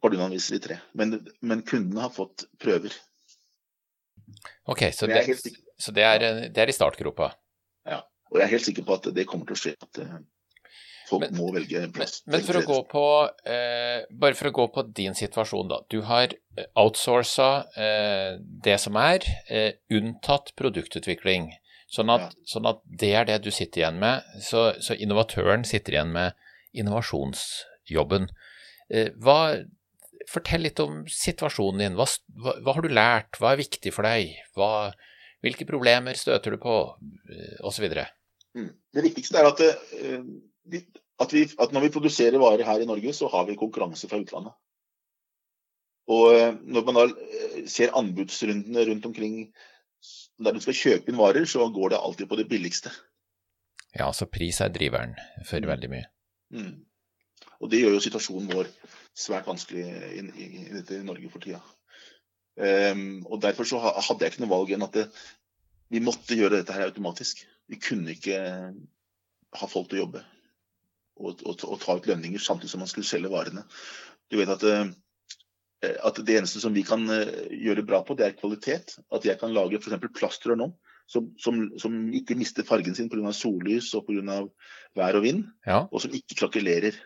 i 0.00 0.58
tre, 0.62 0.76
men, 0.94 1.16
men 1.42 1.62
kundene 1.66 2.04
har 2.06 2.12
fått 2.14 2.46
prøver. 2.60 2.94
Ok, 4.66 4.84
så 4.92 5.06
Men 5.08 5.16
det, 5.16 5.36
sikker- 5.38 5.62
så 5.78 5.92
det, 5.96 6.04
er, 6.04 6.18
det 6.48 6.58
er 6.58 6.68
i 6.68 6.76
startgropa. 6.76 7.32
Ja, 7.86 8.02
Og 8.30 8.38
jeg 8.38 8.44
er 8.46 8.50
helt 8.56 8.64
sikker 8.68 8.84
på 8.86 8.94
at 9.00 9.08
det 9.14 9.26
kommer 9.26 9.46
til 9.48 9.56
å 9.56 9.60
skje. 9.62 9.74
At 9.82 9.98
eh, 10.02 10.18
folk 11.08 11.24
Men- 11.24 11.34
må 11.40 11.52
velge 11.54 11.80
en 11.82 11.92
plass. 11.92 12.20
men 12.26 12.40
for 12.46 12.60
å 12.60 12.64
gå 12.66 12.76
på 12.90 13.04
eh, 13.50 14.04
Bare 14.12 14.34
for 14.38 14.50
å 14.50 14.52
gå 14.54 14.66
på 14.74 14.84
din 14.94 15.14
situasjon, 15.18 15.68
da. 15.68 15.80
Du 15.90 16.02
har 16.02 16.28
outsourca 16.76 17.64
eh, 17.76 18.36
det 18.64 18.78
som 18.80 18.96
er, 18.96 19.24
eh, 19.48 19.72
unntatt 19.90 20.52
produktutvikling. 20.56 21.50
Sånn 21.90 22.10
at, 22.14 22.36
sånn 22.46 22.68
at 22.70 22.78
det 22.86 23.14
er 23.18 23.24
det 23.26 23.40
du 23.42 23.50
sitter 23.50 23.80
igjen 23.82 23.98
med. 23.98 24.22
Så, 24.46 24.68
så 24.80 24.94
innovatøren 24.94 25.64
sitter 25.66 25.96
igjen 25.96 26.12
med 26.14 26.32
innovasjonsjobben. 27.10 28.28
Eh, 28.90 29.10
hva, 29.22 29.64
fortell 30.28 30.66
litt 30.66 30.80
om 30.82 31.04
situasjonen 31.08 31.84
din. 31.84 31.98
Hva, 31.98 32.06
hva, 32.42 32.56
hva 32.60 32.74
har 32.76 32.84
du 32.84 32.92
lært? 32.92 33.38
Hva 33.40 33.54
er 33.54 33.62
viktig 33.62 33.92
for 33.94 34.08
deg? 34.08 34.34
Hva, 34.58 34.90
hvilke 35.44 35.66
problemer 35.68 36.18
støter 36.18 36.56
du 36.56 36.60
på? 36.62 36.76
Osv. 37.62 37.76
så 37.78 37.84
videre. 37.86 38.08
Mm. 38.58 38.72
Det 38.92 39.04
viktigste 39.06 39.38
er 39.38 39.48
at, 39.48 39.60
eh, 39.62 40.24
at, 41.22 41.32
vi, 41.32 41.46
at 41.46 41.72
når 41.72 41.86
vi 41.86 41.94
produserer 41.94 42.42
varer 42.42 42.66
her 42.66 42.82
i 42.82 42.88
Norge, 42.88 43.14
så 43.16 43.30
har 43.30 43.46
vi 43.48 43.58
konkurranse 43.60 44.10
fra 44.10 44.20
utlandet. 44.20 44.56
Og 46.10 46.34
eh, 46.34 46.54
når 46.66 46.86
man 46.88 46.98
da 46.98 47.04
eh, 47.06 47.60
ser 47.70 47.94
anbudsrundene 47.96 48.86
rundt 48.88 49.06
omkring 49.06 49.44
der 50.40 50.56
du 50.56 50.60
skal 50.64 50.76
kjøpe 50.76 51.12
inn 51.12 51.20
varer, 51.20 51.44
så 51.46 51.66
går 51.70 51.92
det 51.92 52.00
alltid 52.00 52.28
på 52.30 52.38
det 52.40 52.48
billigste. 52.48 52.92
Ja, 53.96 54.08
så 54.14 54.26
pris 54.30 54.60
er 54.62 54.70
driveren 54.72 55.16
for 55.44 55.60
Mm. 55.60 55.68
veldig 55.68 55.90
mye. 55.90 56.06
Mm. 56.54 56.74
Og 57.60 57.70
det 57.70 57.82
gjør 57.82 57.96
jo 57.96 58.04
situasjonen 58.04 58.48
vår 58.52 58.70
svært 59.16 59.48
vanskelig 59.50 59.84
i, 59.84 60.24
i, 60.24 60.48
i 60.64 60.82
i 60.96 61.04
Norge 61.04 61.30
for 61.32 61.44
tida. 61.44 61.60
Um, 62.60 63.22
og 63.30 63.40
derfor 63.42 63.68
så 63.68 63.78
hadde 63.80 64.24
jeg 64.24 64.34
ikke 64.34 64.42
noe 64.44 64.52
valg 64.52 64.72
enn 64.74 64.84
at 64.84 64.96
det, 64.96 65.06
vi 65.90 66.02
måtte 66.04 66.36
gjøre 66.38 66.60
dette 66.60 66.74
her 66.76 66.88
automatisk. 66.88 67.44
Vi 67.70 67.78
kunne 67.80 68.14
ikke 68.16 68.40
ha 69.60 69.68
folk 69.70 69.90
til 69.90 70.00
å 70.00 70.04
jobbe 70.04 70.24
og, 71.20 71.42
og, 71.44 71.64
og 71.66 71.78
ta 71.82 71.96
ut 71.98 72.08
lønninger 72.08 72.42
samtidig 72.42 72.72
som 72.72 72.82
man 72.82 72.90
skulle 72.90 73.08
selge 73.08 73.32
varene. 73.32 73.64
Du 74.30 74.38
vet 74.40 74.52
at, 74.52 74.64
eh, 74.66 75.96
at 76.06 76.20
det 76.26 76.38
eneste 76.38 76.62
som 76.62 76.74
vi 76.76 76.84
kan 76.86 77.04
eh, 77.12 77.50
gjøre 77.66 77.86
bra 77.86 78.02
på, 78.06 78.16
det 78.18 78.28
er 78.28 78.38
kvalitet. 78.38 78.96
At 79.12 79.26
jeg 79.26 79.40
kan 79.40 79.54
lage 79.56 79.80
f.eks. 79.80 80.00
plastrør 80.16 80.58
nå 80.60 80.70
som, 81.10 81.32
som, 81.42 81.64
som 81.80 81.96
ikke 82.14 82.38
mister 82.38 82.66
fargen 82.66 82.94
sin 82.96 83.10
pga. 83.10 83.32
sollys 83.34 83.90
og 83.98 84.06
pga. 84.08 84.42
vær 84.96 85.18
og 85.18 85.26
vind, 85.26 85.48
Ja, 85.66 85.84
og 85.90 86.02
som 86.04 86.14
ikke 86.14 86.38
krakelerer. 86.44 86.98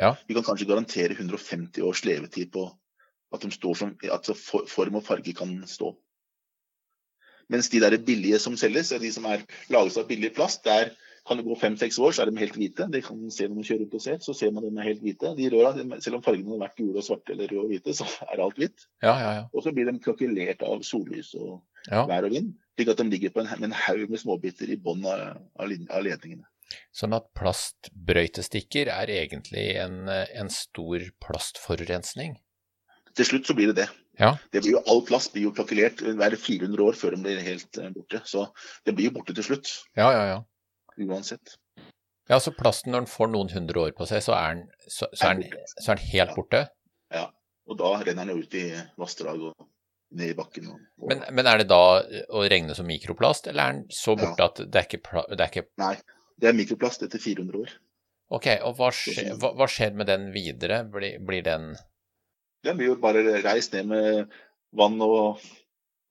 Ja. 0.00 0.14
Vi 0.26 0.36
kan 0.36 0.46
kanskje 0.46 0.68
garantere 0.68 1.16
150 1.18 1.84
års 1.84 2.04
levetid 2.08 2.52
på 2.54 2.70
at 3.34 3.44
står 3.52 3.76
som, 3.78 3.92
at 4.02 4.30
form 4.68 4.96
og 4.98 5.04
farge 5.06 5.34
kan 5.36 5.52
stå. 5.68 5.92
Mens 7.50 7.68
de 7.70 7.80
der 7.82 7.98
billige 7.98 8.38
som 8.38 8.56
selges, 8.58 8.90
de 8.90 9.12
som 9.12 9.26
er 9.26 9.44
laget 9.70 9.98
av 9.98 10.06
billig 10.08 10.32
plast, 10.34 10.64
der 10.64 10.92
kan 11.26 11.36
det 11.36 11.44
gå 11.44 11.54
fem-seks 11.58 11.98
år, 11.98 12.14
så 12.14 12.22
er 12.22 12.30
de 12.30 12.40
helt 12.40 12.56
hvite. 12.56 12.86
Det 12.90 13.02
kan 13.04 13.18
man 13.18 13.30
se 13.34 13.46
når 13.48 13.58
man 13.58 13.66
kjører 13.66 13.82
rundt 13.84 13.96
og 13.98 14.02
ser, 14.04 14.20
så 14.24 14.34
ser 14.34 14.52
man 14.54 14.64
dem 14.64 14.78
er 14.80 14.88
helt 14.88 15.02
hvite. 15.04 15.34
De 15.38 15.50
røra, 15.52 15.72
selv 16.00 16.18
om 16.18 16.24
fargene 16.24 16.54
har 16.54 16.62
vært 16.64 16.78
gule 16.80 17.02
og 17.02 17.06
svarte 17.06 17.34
eller 17.34 17.50
røde 17.50 17.66
og 17.66 17.74
hvite, 17.74 17.94
så 17.98 18.06
er 18.26 18.42
alt 18.46 18.58
hvitt. 18.58 18.86
ja, 19.02 19.12
ja. 19.12 19.32
ja. 19.38 19.44
Og 19.52 19.66
så 19.66 19.74
blir 19.76 19.90
de 19.90 19.98
krakelert 20.02 20.64
av 20.66 20.82
sollys 20.86 21.34
og 21.38 21.60
vær 21.90 22.26
og 22.26 22.34
vind, 22.34 22.54
slik 22.78 22.94
at 22.94 23.02
de 23.02 23.10
ligger 23.12 23.34
på 23.34 23.44
en, 23.44 23.52
med 23.58 23.70
en 23.70 23.78
haug 23.84 24.06
med 24.08 24.22
småbiter 24.22 24.72
i 24.72 24.78
bunnen 24.80 25.10
av, 25.10 25.42
av 25.60 26.06
ledningene. 26.06 26.46
Sånn 26.94 27.14
at 27.16 27.26
plastbrøytestikker 27.38 28.90
er 28.92 29.10
egentlig 29.14 29.66
en, 29.82 30.04
en 30.10 30.50
stor 30.52 31.02
plastforurensning. 31.24 32.36
Til 33.18 33.26
slutt 33.26 33.48
så 33.50 33.56
blir 33.58 33.72
det 33.72 33.82
det. 33.82 33.88
Ja. 34.20 34.34
Det 34.52 34.60
blir 34.62 34.76
jo, 34.76 34.82
all 34.90 35.00
plast 35.08 35.32
blir 35.34 35.48
jo 35.48 35.52
kalkulert 35.56 36.02
hver 36.04 36.36
400 36.36 36.84
år 36.84 36.98
før 36.98 37.14
den 37.16 37.24
blir 37.24 37.40
helt 37.42 37.78
eh, 37.80 37.88
borte. 37.94 38.20
Så 38.28 38.44
det 38.86 38.94
blir 38.96 39.08
jo 39.08 39.14
borte 39.16 39.34
til 39.36 39.46
slutt, 39.46 39.70
Ja, 39.98 40.10
ja, 40.14 40.24
ja. 40.34 40.38
uansett. 41.08 41.56
Ja, 42.30 42.38
så 42.38 42.52
plasten 42.54 42.92
når 42.94 43.06
den 43.06 43.10
får 43.10 43.30
noen 43.32 43.50
hundre 43.50 43.80
år 43.88 43.94
på 43.96 44.06
seg, 44.06 44.22
så 44.22 44.36
er 44.36 44.54
den, 44.60 44.66
så, 44.86 45.08
så 45.18 45.32
er 45.32 45.40
den, 45.40 45.56
så 45.80 45.90
er 45.94 45.98
den 45.98 46.10
helt 46.12 46.36
borte. 46.36 46.60
Ja, 47.10 47.24
Og 47.70 47.78
da 47.80 47.90
renner 48.02 48.28
den 48.28 48.36
jo 48.36 48.44
ut 48.44 48.54
i 48.60 48.64
vassdrag 49.00 49.42
og 49.48 49.66
ned 50.20 50.32
i 50.32 50.36
bakken. 50.38 50.68
Og, 50.70 50.78
og, 51.00 51.08
Men, 51.10 51.24
men 51.34 51.46
er 51.50 51.62
det 51.62 51.68
da 51.70 51.80
å 52.34 52.44
regne 52.50 52.74
som 52.78 52.86
mikroplast, 52.86 53.48
eller 53.50 53.62
er 53.64 53.76
den 53.80 53.84
så 53.94 54.14
Ja. 54.14 54.20
borte 54.28 54.46
at 54.46 54.62
det 54.70 54.78
er 54.84 54.86
ikke, 54.86 55.24
det 55.32 55.40
er 55.40 55.50
ikke 55.50 55.66
Nei, 55.82 55.94
det 56.40 56.48
er 56.50 56.56
mikroplast 56.56 57.02
etter 57.06 57.20
400 57.22 57.60
år. 57.62 57.72
Ok, 58.30 58.46
og 58.66 58.76
hva 58.78 58.90
skjer, 58.94 59.32
hva, 59.42 59.52
hva 59.58 59.66
skjer 59.70 59.96
med 59.98 60.06
den 60.10 60.28
videre? 60.34 60.84
Blir, 60.86 61.18
blir 61.26 61.42
den 61.46 61.72
Den 62.64 62.76
blir 62.78 62.92
jo 62.92 62.98
bare 63.02 63.24
reist 63.42 63.72
ned 63.74 63.88
med 63.90 64.34
vann 64.76 65.00
og 65.02 65.40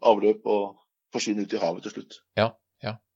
avløp 0.04 0.46
og 0.50 0.76
forsvinner 1.14 1.46
ut 1.48 1.54
i 1.56 1.62
havet 1.62 1.86
til 1.88 1.96
slutt. 1.98 2.20
Ja, 2.40 2.52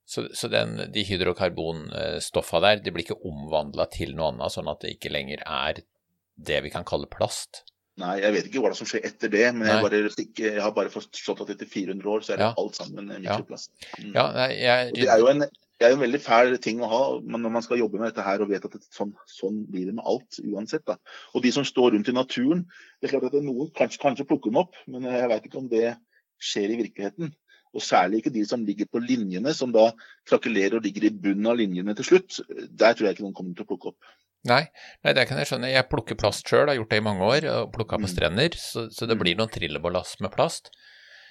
Så, 0.05 0.25
så 0.35 0.49
den, 0.51 0.73
de 0.91 1.03
hydrokarbonstoffa 1.07 2.59
der, 2.59 2.81
de 2.83 2.91
blir 2.91 3.05
ikke 3.05 3.21
omvandla 3.23 3.85
til 3.93 4.11
noe 4.17 4.33
annet, 4.33 4.51
sånn 4.51 4.67
at 4.67 4.81
det 4.83 4.97
ikke 4.97 5.11
lenger 5.13 5.43
er 5.47 5.79
det 6.35 6.59
vi 6.65 6.71
kan 6.73 6.83
kalle 6.87 7.07
plast? 7.07 7.63
Nei, 8.01 8.17
jeg 8.23 8.33
vet 8.33 8.47
ikke 8.49 8.63
hva 8.65 8.71
som 8.75 8.89
skjer 8.89 9.05
etter 9.05 9.29
det, 9.31 9.45
men 9.55 9.69
jeg, 9.69 9.83
bare, 9.85 9.99
jeg 10.41 10.61
har 10.63 10.73
bare 10.75 10.89
forstått 10.91 11.43
at 11.45 11.51
etter 11.53 11.69
400 11.69 12.09
år 12.09 12.25
så 12.25 12.33
er 12.33 12.41
det 12.41 12.47
Ja. 12.49 12.53
alt 12.57 12.75
sammen 12.79 13.11
mikroplast. 13.13 13.71
Mm. 13.99 14.13
Ja, 14.15 14.25
nei, 14.33 14.49
jeg, 14.57 14.93
Det 14.97 15.09
er 15.13 15.21
jo 15.21 15.29
en, 15.29 15.45
det 15.79 15.87
er 15.87 15.91
jo 15.93 15.97
en 15.97 16.03
veldig 16.05 16.21
fæl 16.23 16.57
ting 16.63 16.81
å 16.85 16.87
ha 16.91 17.01
men 17.19 17.41
når 17.43 17.51
man 17.57 17.63
skal 17.65 17.79
jobbe 17.81 17.99
med 17.99 18.11
dette 18.11 18.23
her 18.25 18.43
og 18.43 18.49
vet 18.53 18.65
at 18.67 18.75
det, 18.77 18.83
sånn, 18.93 19.13
sånn 19.27 19.63
blir 19.71 19.87
det 19.89 19.95
med 19.97 20.05
alt 20.07 20.39
uansett. 20.45 20.85
Da. 20.87 20.97
Og 21.33 21.43
de 21.43 21.51
som 21.55 21.65
står 21.67 21.95
rundt 21.95 22.11
i 22.11 22.15
naturen, 22.15 22.65
det 23.01 23.09
er 23.09 23.15
klart 23.15 23.29
at 23.29 23.35
det 23.35 23.43
noen 23.43 23.71
kanskje, 23.75 23.99
kanskje 24.03 24.27
plukker 24.29 24.53
dem 24.53 24.61
opp, 24.61 24.77
men 24.87 25.07
jeg 25.09 25.31
vet 25.33 25.47
ikke 25.49 25.59
om 25.63 25.69
det 25.71 25.95
skjer 26.43 26.71
i 26.75 26.79
virkeligheten. 26.83 27.33
Og 27.73 27.81
særlig 27.81 28.21
ikke 28.21 28.33
de 28.35 28.43
som 28.45 28.61
ligger 28.67 28.85
på 28.93 29.01
linjene, 29.01 29.49
som 29.57 29.71
da 29.73 29.87
krakelerer 30.29 30.77
og 30.77 30.85
ligger 30.85 31.07
i 31.07 31.13
bunnen 31.23 31.49
av 31.49 31.57
linjene 31.57 31.95
til 31.97 32.05
slutt. 32.05 32.37
Der 32.69 32.93
tror 32.93 33.07
jeg 33.09 33.17
ikke 33.17 33.25
noen 33.25 33.33
kommer 33.33 33.57
til 33.57 33.65
å 33.65 33.71
plukke 33.71 33.93
opp. 33.95 34.11
Nei, 34.45 34.65
nei, 35.01 35.13
det 35.17 35.23
kan 35.29 35.39
jeg 35.39 35.47
skjønne. 35.49 35.71
Jeg 35.71 35.87
plukker 35.89 36.19
plast 36.19 36.45
sjøl, 36.51 36.67
har 36.67 36.75
gjort 36.77 36.91
det 36.91 36.99
i 36.99 37.05
mange 37.05 37.25
år, 37.25 37.47
og 37.49 37.71
plukka 37.73 37.97
på 37.97 38.05
Mm. 38.05 38.11
strender, 38.13 38.57
så, 38.59 38.89
så 38.91 39.07
det 39.07 39.15
Mm. 39.17 39.23
blir 39.23 39.37
noen 39.39 39.49
trillebårlass 39.49 40.19
med 40.21 40.31
plast 40.35 40.69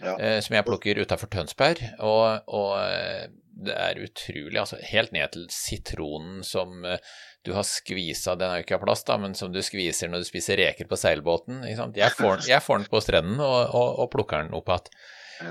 Ja. 0.02 0.18
eh, 0.18 0.40
som 0.42 0.56
jeg 0.56 0.64
plukker 0.66 0.98
utafor 1.02 1.28
Tønsberg, 1.32 1.80
og, 2.02 2.40
og 2.50 2.72
eh, 2.82 3.26
det 3.62 3.74
er 3.76 4.00
utrolig, 4.02 4.58
altså 4.58 4.76
helt 4.88 5.12
ned 5.14 5.30
til 5.34 5.44
sitronen 5.52 6.42
som 6.46 6.84
eh, 6.88 6.98
du 7.46 7.50
har 7.56 7.64
skvisa, 7.66 8.34
den 8.38 8.50
er 8.50 8.56
jo 8.60 8.64
ikke 8.66 8.78
av 8.78 8.84
plast, 8.86 9.06
da, 9.08 9.14
men 9.22 9.32
som 9.38 9.50
du 9.54 9.60
skviser 9.64 10.08
når 10.10 10.18
du 10.22 10.26
spiser 10.28 10.54
reker 10.62 10.86
på 10.90 10.96
seilbåten. 10.98 11.56
Jeg, 11.66 11.76
får, 12.18 12.36
jeg 12.50 12.60
får 12.62 12.76
den 12.80 12.90
på 12.92 12.98
strenden 13.02 13.38
og, 13.42 13.60
og, 13.74 13.88
og 14.04 14.06
plukker 14.14 14.36
den 14.44 14.56
opp 14.58 14.68
igjen. 14.70 14.86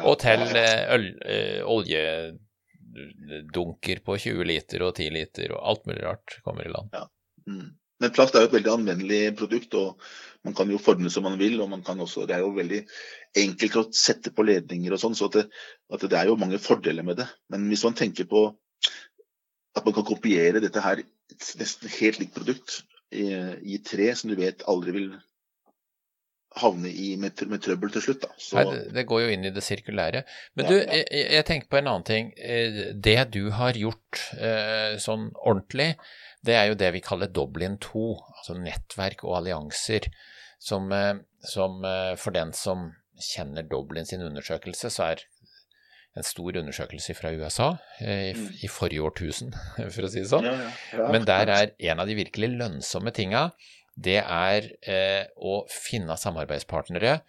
Og 0.07 0.15
til 0.21 0.41
øl, 0.55 1.05
oljedunker 1.67 3.97
på 4.07 4.11
20 4.23 4.47
liter 4.47 4.79
og 4.87 4.91
10 4.95 5.09
liter 5.11 5.51
og 5.51 5.59
alt 5.67 5.83
mulig 5.89 6.03
rart 6.05 6.27
kommer 6.45 6.63
i 6.63 6.71
land. 6.71 6.87
Mm. 7.43 7.80
Men 8.01 8.13
plast 8.15 8.35
er 8.35 8.45
jo 8.45 8.49
et 8.49 8.55
veldig 8.57 8.71
anvendelig 8.73 9.21
produkt, 9.37 9.75
og 9.77 10.01
man 10.47 10.55
kan 10.57 10.69
jo 10.73 10.81
forme 10.81 11.09
som 11.13 11.25
man 11.27 11.37
vil. 11.39 11.59
og 11.61 11.69
man 11.69 11.83
kan 11.85 11.99
også, 12.01 12.25
Det 12.25 12.35
er 12.35 12.41
jo 12.45 12.55
veldig 12.55 12.81
enkelt 13.37 13.75
å 13.77 13.87
sette 13.93 14.33
på 14.33 14.45
ledninger 14.47 14.93
og 14.93 14.99
sånn, 14.99 15.15
så 15.15 15.29
at 15.29 15.37
det, 15.37 15.45
at 15.93 16.05
det 16.09 16.17
er 16.17 16.31
jo 16.31 16.39
mange 16.39 16.59
fordeler 16.59 17.05
med 17.05 17.21
det. 17.21 17.29
Men 17.49 17.67
hvis 17.69 17.83
man 17.85 17.97
tenker 17.97 18.25
på 18.25 18.47
at 19.75 19.85
man 19.85 19.93
kan 19.93 20.07
kopiere 20.07 20.59
dette 20.59 20.81
her, 20.83 21.03
et 21.31 21.51
nesten 21.59 21.93
helt 21.99 22.19
likt 22.19 22.33
produkt, 22.35 22.81
i, 23.11 23.27
i 23.75 23.77
tre 23.83 24.09
som 24.15 24.31
du 24.31 24.37
vet 24.39 24.63
aldri 24.71 24.95
vil 24.95 25.09
havne 26.59 26.89
i 26.91 27.13
med, 27.15 27.39
med 27.47 27.61
trøbbel 27.63 27.91
til 27.93 28.01
slutt, 28.03 28.21
da. 28.25 28.29
Så, 28.37 28.57
Nei, 28.57 28.63
det, 28.73 28.79
det 28.97 29.05
går 29.07 29.21
jo 29.23 29.29
inn 29.31 29.45
i 29.47 29.51
det 29.55 29.63
sirkulære. 29.63 30.23
Men 30.59 30.65
Ja, 30.65 30.71
du, 30.71 30.75
ja. 30.81 30.97
jeg, 30.99 31.27
jeg 31.37 31.45
tenker 31.47 31.69
på 31.71 31.77
en 31.79 31.87
annen 31.87 32.03
ting. 32.07 32.31
Eh, 32.37 32.81
Det 32.93 33.17
du 33.31 33.49
har 33.55 33.73
gjort 33.79 34.19
eh, 34.37 34.97
sånn 34.99 35.29
ordentlig, 35.39 35.93
det 36.43 36.55
er 36.57 36.67
jo 36.71 36.75
det 36.75 36.91
vi 36.97 37.03
kaller 37.05 37.31
Dublin 37.31 37.77
2, 37.79 38.03
altså 38.37 38.57
nettverk 38.59 39.23
og 39.23 39.37
allianser, 39.39 40.09
som, 40.59 40.91
eh, 40.91 41.21
som 41.47 41.79
eh, 41.87 42.15
for 42.19 42.35
den 42.35 42.51
som 42.57 42.89
kjenner 43.21 43.63
Dublin 43.69 44.05
sin 44.09 44.21
undersøkelse, 44.25 44.89
så 44.91 45.11
er 45.13 45.23
en 46.17 46.25
stor 46.27 46.57
undersøkelse 46.59 47.13
fra 47.15 47.29
USA 47.31 47.69
eh, 48.01 48.31
i, 48.31 48.33
Mm. 48.35 48.47
i 48.65 48.67
forrige 48.67 49.05
årtusen, 49.07 49.53
for 49.93 50.03
å 50.03 50.09
si 50.11 50.19
det 50.25 50.27
sånn. 50.33 50.43
ja, 50.49 50.57
ja, 50.59 50.71
ja. 50.99 51.07
Men 51.13 51.23
der 51.29 51.47
er 51.53 51.71
en 51.93 52.01
av 52.03 52.09
de 52.11 52.17
virkelig 52.19 52.49
lønnsomme 52.59 53.13
tinga, 53.15 53.51
det 54.05 54.19
er 54.21 54.67
eh, 54.81 55.23
å 55.37 55.61
finne 55.71 56.17
samarbeidspartnere 56.19 57.19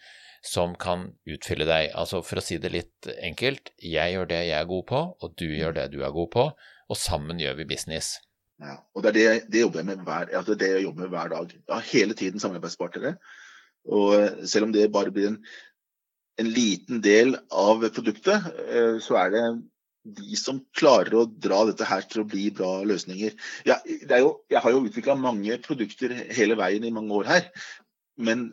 som 0.42 0.74
kan 0.78 1.06
utfylle 1.28 1.66
deg. 1.68 1.92
Altså 1.98 2.22
for 2.26 2.40
å 2.40 2.44
si 2.44 2.58
det 2.62 2.72
litt 2.74 3.08
enkelt, 3.22 3.72
jeg 3.78 4.16
gjør 4.16 4.28
det 4.32 4.42
jeg 4.48 4.58
er 4.58 4.68
god 4.70 4.86
på, 4.90 5.02
og 5.22 5.34
du 5.38 5.46
gjør 5.46 5.76
det 5.78 5.88
du 5.94 6.00
er 6.02 6.14
god 6.14 6.30
på, 6.34 6.46
og 6.90 6.98
sammen 6.98 7.40
gjør 7.40 7.60
vi 7.60 7.68
business. 7.74 8.16
Ja, 8.62 8.78
og 8.94 9.02
det 9.02 9.12
er 9.12 9.16
det, 9.16 9.50
det 9.50 9.64
jobber 9.64 9.86
hver, 10.06 10.32
altså 10.38 10.54
det 10.58 10.70
jeg 10.70 10.84
jobber 10.86 11.06
med 11.06 11.14
hver 11.14 11.30
dag. 11.32 11.54
Jeg 11.54 11.74
har 11.74 11.88
hele 11.92 12.14
tiden 12.18 12.42
samarbeidspartnere. 12.42 13.16
Og 13.90 14.14
eh, 14.18 14.42
selv 14.46 14.68
om 14.68 14.74
det 14.74 14.90
bare 14.94 15.14
blir 15.14 15.32
en, 15.32 15.38
en 16.38 16.50
liten 16.50 17.02
del 17.02 17.34
av 17.50 17.82
produktet, 17.94 18.50
eh, 18.68 18.98
så 19.02 19.18
er 19.24 19.32
det 19.34 19.44
de 20.02 20.38
som 20.38 20.58
klarer 20.78 21.14
å 21.14 21.26
dra 21.26 21.62
dette 21.68 21.86
her 21.86 22.02
til 22.10 22.22
å 22.22 22.28
bli 22.28 22.48
bra 22.54 22.80
løsninger. 22.86 23.36
Ja, 23.68 23.78
det 23.86 24.22
jo, 24.24 24.32
jeg 24.50 24.62
har 24.64 24.74
jo 24.74 24.82
utvikla 24.88 25.14
mange 25.18 25.58
produkter 25.62 26.14
hele 26.34 26.58
veien 26.58 26.84
i 26.86 26.94
mange 26.94 27.14
år 27.20 27.30
her, 27.30 27.46
men 28.18 28.50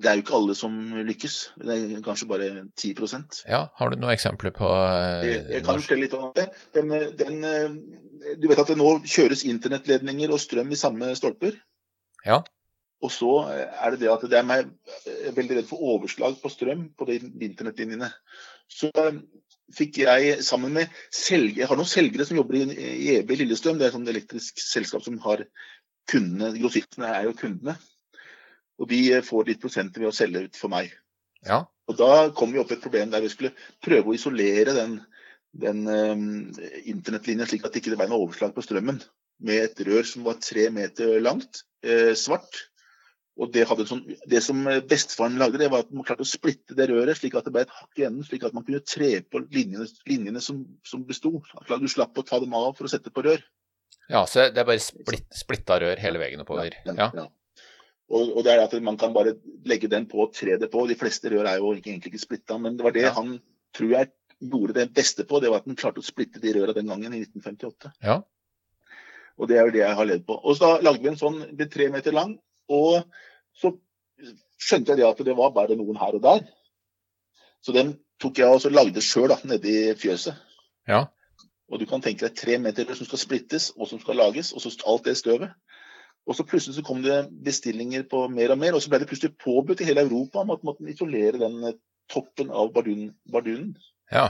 det 0.00 0.08
er 0.08 0.16
jo 0.16 0.22
ikke 0.24 0.36
alle 0.38 0.54
som 0.56 0.76
lykkes. 1.08 1.38
Det 1.60 1.74
er 1.76 2.04
kanskje 2.04 2.28
bare 2.30 2.50
10% 2.78 3.42
Ja, 3.50 3.66
har 3.76 3.90
du 3.90 3.98
noen 3.98 4.14
eksempler 4.14 4.54
på 4.56 4.68
eh, 4.70 5.26
jeg, 5.26 5.42
jeg 5.56 5.66
kan 5.66 5.82
fortelle 5.82 6.06
litt 6.06 6.16
om 6.16 6.30
det. 6.36 6.46
Den, 6.76 6.94
den, 7.18 7.42
eh, 7.44 8.36
du 8.40 8.46
vet 8.48 8.62
at 8.62 8.70
det 8.70 8.78
nå 8.80 8.94
kjøres 9.04 9.44
internettledninger 9.48 10.32
og 10.32 10.40
strøm 10.40 10.72
i 10.72 10.78
samme 10.78 11.10
stolper? 11.18 11.58
Ja. 12.24 12.40
Og 13.00 13.12
så 13.12 13.30
er 13.48 13.94
det 13.94 14.02
det 14.02 14.10
at 14.12 14.24
det 14.28 14.38
er 14.38 14.46
meg 14.46 14.66
er 15.08 15.36
veldig 15.36 15.60
redd 15.60 15.68
for 15.70 15.84
overslag 15.94 16.36
på 16.42 16.50
strøm 16.52 16.90
på 16.98 17.06
de 17.08 17.20
internettlinjene. 17.46 18.10
Så 18.70 18.90
eh, 18.92 19.22
fikk 19.76 20.02
jeg 20.02 20.40
sammen 20.44 20.74
med 20.76 20.90
selger, 21.14 21.62
Jeg 21.62 21.70
har 21.70 21.80
noen 21.80 21.88
selgere 21.88 22.26
som 22.28 22.36
jobber 22.36 22.60
i, 22.60 22.64
i 22.76 23.14
EB 23.16 23.32
Lillestrøm. 23.40 23.80
Det 23.80 23.88
er 23.88 23.96
et 23.96 24.12
elektrisk 24.14 24.60
selskap 24.62 25.06
som 25.06 25.16
har 25.24 25.46
kundene. 26.10 26.52
Grossistene 26.58 27.08
er 27.14 27.28
jo 27.28 27.36
kundene. 27.38 27.76
Og 28.80 28.88
de 28.90 29.00
eh, 29.14 29.24
får 29.24 29.48
litt 29.48 29.62
prosenter 29.62 30.04
ved 30.04 30.12
å 30.12 30.16
selge 30.16 30.44
ut 30.48 30.60
for 30.60 30.72
meg. 30.72 30.92
Ja, 31.46 31.64
Og 31.88 31.96
da 31.96 32.28
kom 32.36 32.52
vi 32.52 32.60
opp 32.60 32.70
i 32.72 32.76
et 32.76 32.84
problem 32.84 33.12
der 33.12 33.24
vi 33.24 33.30
skulle 33.32 33.54
prøve 33.80 34.12
å 34.12 34.16
isolere 34.16 34.74
den, 34.76 34.98
den 35.56 35.86
um, 35.88 36.26
internettlinja 36.84 37.46
slik 37.48 37.64
at 37.64 37.72
det 37.72 37.80
ikke 37.80 37.96
ble 37.96 38.10
noe 38.10 38.26
overslag 38.26 38.52
på 38.52 38.64
strømmen. 38.66 39.00
Med 39.40 39.64
et 39.64 39.80
rør 39.88 40.04
som 40.04 40.26
var 40.26 40.36
tre 40.44 40.66
meter 40.74 41.16
langt, 41.24 41.62
eh, 41.80 42.12
svart, 42.12 42.66
Og 43.40 43.48
det, 43.54 43.62
sånn, 43.88 44.02
det 44.28 44.42
som 44.44 44.58
bestefaren 44.88 45.38
lagde, 45.40 45.60
det 45.62 45.70
var 45.72 45.86
at 45.86 45.92
man 45.96 46.04
klarte 46.04 46.26
å 46.26 46.28
splitte 46.28 46.76
det 46.76 46.90
røret 46.90 47.16
slik 47.16 47.38
at 47.38 47.46
det 47.46 47.54
ble 47.54 47.62
et 47.64 47.72
hakk 47.72 48.02
i 48.02 48.04
enden, 48.04 48.26
slik 48.26 48.44
at 48.44 48.56
man 48.56 48.66
kunne 48.66 48.82
tre 48.84 49.14
på 49.24 49.40
linjene, 49.46 49.86
linjene 50.10 50.42
som, 50.44 50.60
som 50.84 51.06
besto. 51.08 51.38
Du 51.70 51.88
slapp 51.88 52.20
å 52.20 52.26
ta 52.26 52.40
dem 52.42 52.52
av 52.58 52.74
for 52.76 52.88
å 52.88 52.92
sette 52.92 53.12
på 53.14 53.24
rør. 53.24 53.40
Ja, 54.10 54.26
så 54.28 54.50
det 54.52 54.60
er 54.60 54.68
bare 54.68 54.82
splitt, 54.82 55.28
splitta 55.32 55.78
rør 55.80 56.02
hele 56.02 56.20
veien 56.20 56.42
oppover. 56.42 56.76
Ja, 56.84 56.96
ja. 56.98 57.08
ja. 57.22 57.26
Og, 58.10 58.32
og, 58.34 58.40
det 58.44 58.52
er 58.52 58.64
at 58.64 58.74
man 58.82 58.98
kan 58.98 59.14
bare 59.14 59.36
legge 59.70 59.88
den 59.88 60.08
på 60.10 60.24
og 60.24 60.34
tre 60.34 60.56
det 60.58 60.68
på. 60.72 60.82
De 60.90 60.98
fleste 60.98 61.30
rør 61.30 61.46
er 61.46 61.62
jo 61.62 61.70
egentlig 61.76 62.12
ikke 62.12 62.24
splitta, 62.24 62.58
men 62.58 62.76
det 62.76 62.84
var 62.84 62.96
det 62.96 63.06
han 63.14 63.36
tror 63.76 63.94
jeg 63.94 64.10
gjorde 64.50 64.76
det 64.80 64.88
beste 64.96 65.24
på. 65.28 65.40
Det 65.40 65.52
var 65.52 65.62
at 65.62 65.70
han 65.70 65.78
klarte 65.78 66.02
å 66.02 66.06
splitte 66.06 66.42
de 66.42 66.56
røra 66.58 66.74
den 66.76 66.90
gangen, 66.90 67.14
i 67.14 67.22
1958. 67.22 67.94
Ja. 68.02 68.18
Og 69.40 69.48
det 69.48 69.56
er 69.56 69.68
jo 69.68 69.74
det 69.78 69.84
jeg 69.84 69.96
har 69.96 70.08
levd 70.10 70.26
på. 70.26 70.36
Og 70.42 70.58
så 70.58 70.66
da 70.66 70.84
lagde 70.90 71.04
vi 71.04 71.12
en 71.12 71.20
sånn, 71.20 71.38
ble 71.56 71.68
tre 71.70 71.86
meter 71.94 72.16
lang. 72.16 72.34
Og 72.70 73.06
så 73.56 73.72
skjønte 74.60 74.92
jeg 74.92 75.00
det 75.00 75.08
at 75.08 75.22
det 75.26 75.36
var 75.38 75.54
bare 75.56 75.76
noen 75.78 75.98
her 76.00 76.16
og 76.18 76.24
der. 76.24 76.44
Så 77.64 77.74
den 77.76 77.94
tok 78.20 78.38
jeg 78.40 78.48
og 78.48 78.72
lagde 78.72 79.02
sjøl 79.04 79.34
nedi 79.48 79.94
fjøset. 80.00 80.36
Ja. 80.88 81.06
Og 81.70 81.80
du 81.80 81.86
kan 81.86 82.02
tenke 82.02 82.26
deg 82.26 82.36
tre 82.36 82.58
meter 82.58 82.88
som 82.96 83.06
skal 83.06 83.22
splittes, 83.22 83.70
og 83.76 83.88
som 83.88 84.00
skal 84.02 84.18
lages, 84.18 84.52
og 84.52 84.62
så 84.64 84.72
alt 84.90 85.06
det 85.06 85.16
støvet. 85.20 85.52
Og 86.28 86.36
så 86.36 86.44
plutselig 86.44 86.76
så 86.76 86.84
kom 86.84 87.00
det 87.04 87.22
bestillinger 87.44 88.04
på 88.10 88.26
mer 88.28 88.52
og 88.52 88.58
mer, 88.60 88.74
og 88.74 88.82
så 88.82 88.90
ble 88.90 89.00
det 89.02 89.08
plutselig 89.10 89.36
påbudt 89.40 89.80
i 89.80 89.88
hele 89.88 90.04
Europa 90.04 90.42
om 90.42 90.52
at 90.52 90.62
man 90.62 90.74
måtte 90.74 90.92
isolere 90.92 91.40
den 91.40 91.62
eh, 91.64 91.78
toppen 92.10 92.50
av 92.50 92.72
bardunen. 92.74 93.72
Ja. 94.12 94.28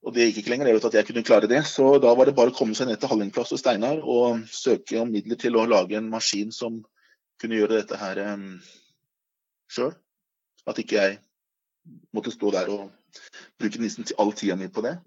Og 0.00 0.14
det 0.16 0.28
gikk 0.28 0.42
ikke 0.42 0.52
lenger, 0.54 0.70
jeg 0.70 0.84
at 0.84 0.96
jeg 0.96 1.08
kunne 1.08 1.24
klare 1.26 1.48
det. 1.50 1.64
Så 1.68 1.98
da 2.00 2.12
var 2.16 2.28
det 2.28 2.36
bare 2.36 2.52
å 2.52 2.56
komme 2.56 2.76
seg 2.76 2.88
ned 2.88 3.00
til 3.00 3.10
Hallingplass 3.10 3.52
og 3.56 3.60
Steinar 3.60 4.00
og 4.00 4.46
søke 4.52 5.00
om 5.00 5.12
midler 5.12 5.40
til 5.40 5.58
å 5.60 5.66
lage 5.68 5.98
en 5.98 6.08
maskin 6.12 6.52
som 6.56 6.80
kunne 7.40 7.58
gjøre 7.58 7.80
dette 7.80 7.98
her 8.00 8.20
um, 8.34 8.46
sjøl. 9.70 9.94
At 10.68 10.80
ikke 10.80 10.98
jeg 10.98 11.18
måtte 12.14 12.32
stå 12.34 12.52
der 12.54 12.68
og 12.72 12.90
bruke 13.58 13.80
nesten 13.82 14.06
all 14.20 14.34
tida 14.36 14.58
mi 14.60 14.68
på 14.70 14.84
det. 14.84 14.98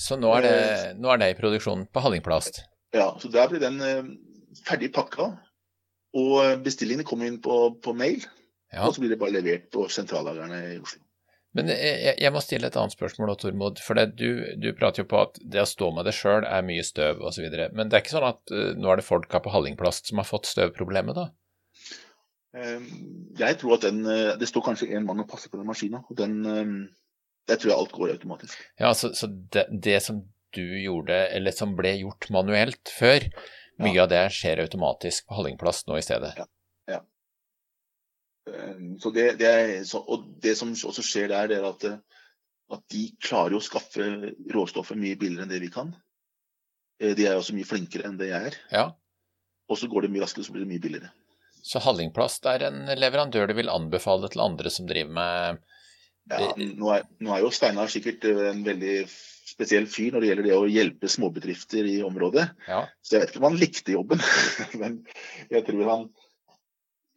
Så 0.00 0.18
nå 0.18 0.32
er 0.34 0.42
det, 0.44 0.56
eh, 0.58 0.88
nå 0.98 1.12
er 1.12 1.20
det 1.22 1.30
i 1.30 1.38
produksjon 1.38 1.86
på 1.92 2.02
Hallingplast? 2.02 2.64
Ja, 2.96 3.12
så 3.22 3.30
der 3.30 3.46
blir 3.52 3.62
den 3.62 3.78
uh, 3.78 4.10
ferdig 4.66 4.90
pakka. 4.96 5.30
Og 6.18 6.64
bestillingene 6.64 7.06
kommer 7.06 7.30
inn 7.30 7.38
på, 7.42 7.56
på 7.78 7.94
mail. 7.94 8.24
Ja. 8.72 8.88
Og 8.88 8.96
så 8.96 9.02
blir 9.02 9.12
det 9.12 9.20
bare 9.20 9.36
levert 9.36 9.68
på 9.70 9.86
sentrallagrene 9.90 10.58
i 10.74 10.80
Oslo. 10.82 11.04
Men 11.58 11.70
jeg, 11.72 12.14
jeg, 12.14 12.30
må 12.30 12.40
stille 12.44 12.68
et 12.70 12.76
annet 12.78 12.94
spørsmål, 12.94 13.32
Tormod. 13.40 13.80
For 13.82 13.98
det, 13.98 14.12
du, 14.20 14.44
du, 14.60 14.68
prater 14.78 15.02
jo 15.02 15.08
på 15.10 15.18
at 15.24 15.40
det 15.42 15.64
å 15.64 15.68
stå 15.68 15.90
med 15.96 16.06
det 16.06 16.14
sjøl 16.14 16.46
er 16.46 16.66
mye 16.66 16.84
støv 16.86 17.22
osv. 17.26 17.46
Men 17.74 17.90
det 17.90 17.98
er 17.98 18.04
ikke 18.04 18.14
sånn 18.14 18.28
at 18.28 18.54
uh, 18.54 18.70
nå 18.78 18.92
er 18.92 19.00
det 19.00 19.06
folk 19.06 19.34
her 19.34 19.42
på 19.42 19.52
Hallingplast 19.54 20.12
som 20.12 20.22
har 20.22 20.28
fått 20.28 20.46
støvproblemet, 20.50 21.18
da? 21.18 21.26
Um, 22.54 22.86
jeg 23.38 23.58
tror 23.60 23.76
at 23.76 23.84
den 23.86 24.00
uh, 24.02 24.32
Det 24.34 24.48
står 24.50 24.64
kanskje 24.66 24.88
en 24.98 25.04
mann 25.06 25.22
og 25.22 25.28
passer 25.30 25.50
på 25.50 25.58
den 25.58 25.68
maskina. 25.70 26.04
Og 26.06 26.18
den 26.18 26.38
Der 27.48 27.58
tror 27.58 27.72
jeg 27.72 27.78
alt 27.78 27.96
går 27.98 28.14
automatisk. 28.14 28.62
Ja, 28.78 28.94
så, 28.94 29.10
så 29.16 29.26
det, 29.26 29.66
det, 29.70 29.98
som 30.06 30.22
du 30.54 30.62
gjorde, 30.62 31.18
eller 31.34 31.54
som 31.54 31.74
ble 31.78 31.96
gjort 31.98 32.30
manuelt 32.30 32.94
før, 32.94 33.26
mye 33.82 33.96
ja. 33.96 34.06
av 34.06 34.10
det 34.12 34.24
skjer 34.38 34.62
automatisk 34.62 35.26
på 35.26 35.38
Hallingplast 35.38 35.90
nå 35.90 35.98
i 35.98 36.06
stedet? 36.06 36.30
Ja. 36.38 36.46
Ehm, 38.56 38.98
så 39.00 39.12
det, 39.14 39.32
det 39.40 39.48
er, 39.48 39.72
så, 39.84 40.02
og 40.02 40.26
det 40.42 40.56
som 40.58 40.72
også 40.74 41.04
skjer 41.04 41.30
der, 41.32 41.50
det 41.50 41.58
er 41.60 41.68
at, 41.68 41.86
at, 42.74 42.84
de 42.92 43.06
klarer 43.22 43.58
å 43.58 43.64
skaffe 43.64 44.06
råstoffet 44.54 44.98
mye 44.98 45.18
billigere 45.20 45.46
enn 45.46 45.52
det 45.52 45.62
vi 45.64 45.72
kan. 45.72 45.92
Eh, 47.02 47.14
de 47.18 47.28
er 47.28 47.38
også 47.38 47.56
mye 47.56 47.68
flinkere 47.68 48.08
enn 48.08 48.18
det 48.20 48.30
jeg 48.32 48.52
er. 48.52 48.60
Ja. 48.74 48.86
Og 49.70 49.78
så 49.78 49.90
går 49.90 50.06
det 50.06 50.14
mye 50.14 50.24
raskere, 50.24 50.46
så 50.46 50.54
blir 50.54 50.66
det 50.66 50.72
mye 50.72 50.82
billigere. 50.82 51.12
Så 51.62 51.82
Hallingplast 51.84 52.46
er 52.48 52.64
en 52.70 52.86
leverandør 52.96 53.50
du 53.50 53.58
vil 53.58 53.72
anbefale 53.72 54.30
til 54.32 54.42
andre 54.42 54.72
som 54.72 54.88
driver 54.88 55.12
med 55.18 55.66
Ja, 56.30 56.54
nå 56.56 56.92
er, 56.94 57.04
nå 57.20 57.34
er 57.34 57.42
jo 57.42 57.50
Steinar 57.52 57.90
sikkert 57.92 58.24
eh, 58.28 58.46
en 58.52 58.64
veldig 58.66 58.94
spesiell 59.50 59.88
fyr 59.90 60.14
når 60.14 60.22
det 60.22 60.28
gjelder 60.30 60.46
det 60.46 60.56
å 60.56 60.70
hjelpe 60.70 61.10
småbedrifter 61.10 61.86
i 61.90 61.98
området. 62.06 62.46
Ja. 62.70 62.84
Så 63.02 63.16
jeg 63.16 63.24
vet 63.24 63.32
ikke 63.32 63.42
om 63.42 63.48
han 63.50 63.60
likte 63.60 63.96
jobben, 63.96 64.22
men 64.80 65.00
jeg 65.50 65.66
tror 65.66 65.88
han 65.90 66.10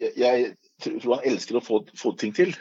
jeg, 0.01 0.13
jeg 0.17 0.53
tror 0.83 1.17
han 1.17 1.27
elsker 1.31 1.59
å 1.59 1.63
få, 1.63 1.81
få 1.97 2.13
ting 2.19 2.35
til. 2.35 2.53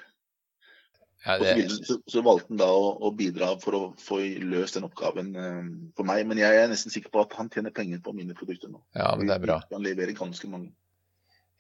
Ja, 1.23 1.37
det... 1.39 1.55
Og 1.55 1.87
så, 1.87 1.97
så, 2.11 2.23
valgte 2.27 2.51
han 2.51 2.61
da 2.61 2.69
å, 2.75 2.87
å, 2.99 3.13
bidra 3.15 3.53
for 3.63 3.79
å 3.79 3.83
få 4.03 4.19
løst 4.43 4.79
den 4.79 4.87
oppgaven 4.89 5.35
eh, 5.39 5.59
for 5.99 6.09
meg. 6.09 6.25
Men 6.29 6.41
jeg 6.43 6.59
er 6.59 6.71
nesten 6.71 6.95
sikker 6.95 7.15
på 7.15 7.23
at 7.23 7.37
han 7.39 7.51
tjener 7.53 7.75
penger 7.75 8.03
på 8.03 8.15
mine 8.17 8.35
produkter 8.39 8.73
nå. 8.73 8.83
Ja, 8.99 9.13
men 9.19 9.31
det 9.31 9.37
er 9.37 9.45
bra. 9.45 9.59
Han 9.71 9.87
leverer 9.87 10.17
ganske 10.19 10.51
mange. 10.51 10.73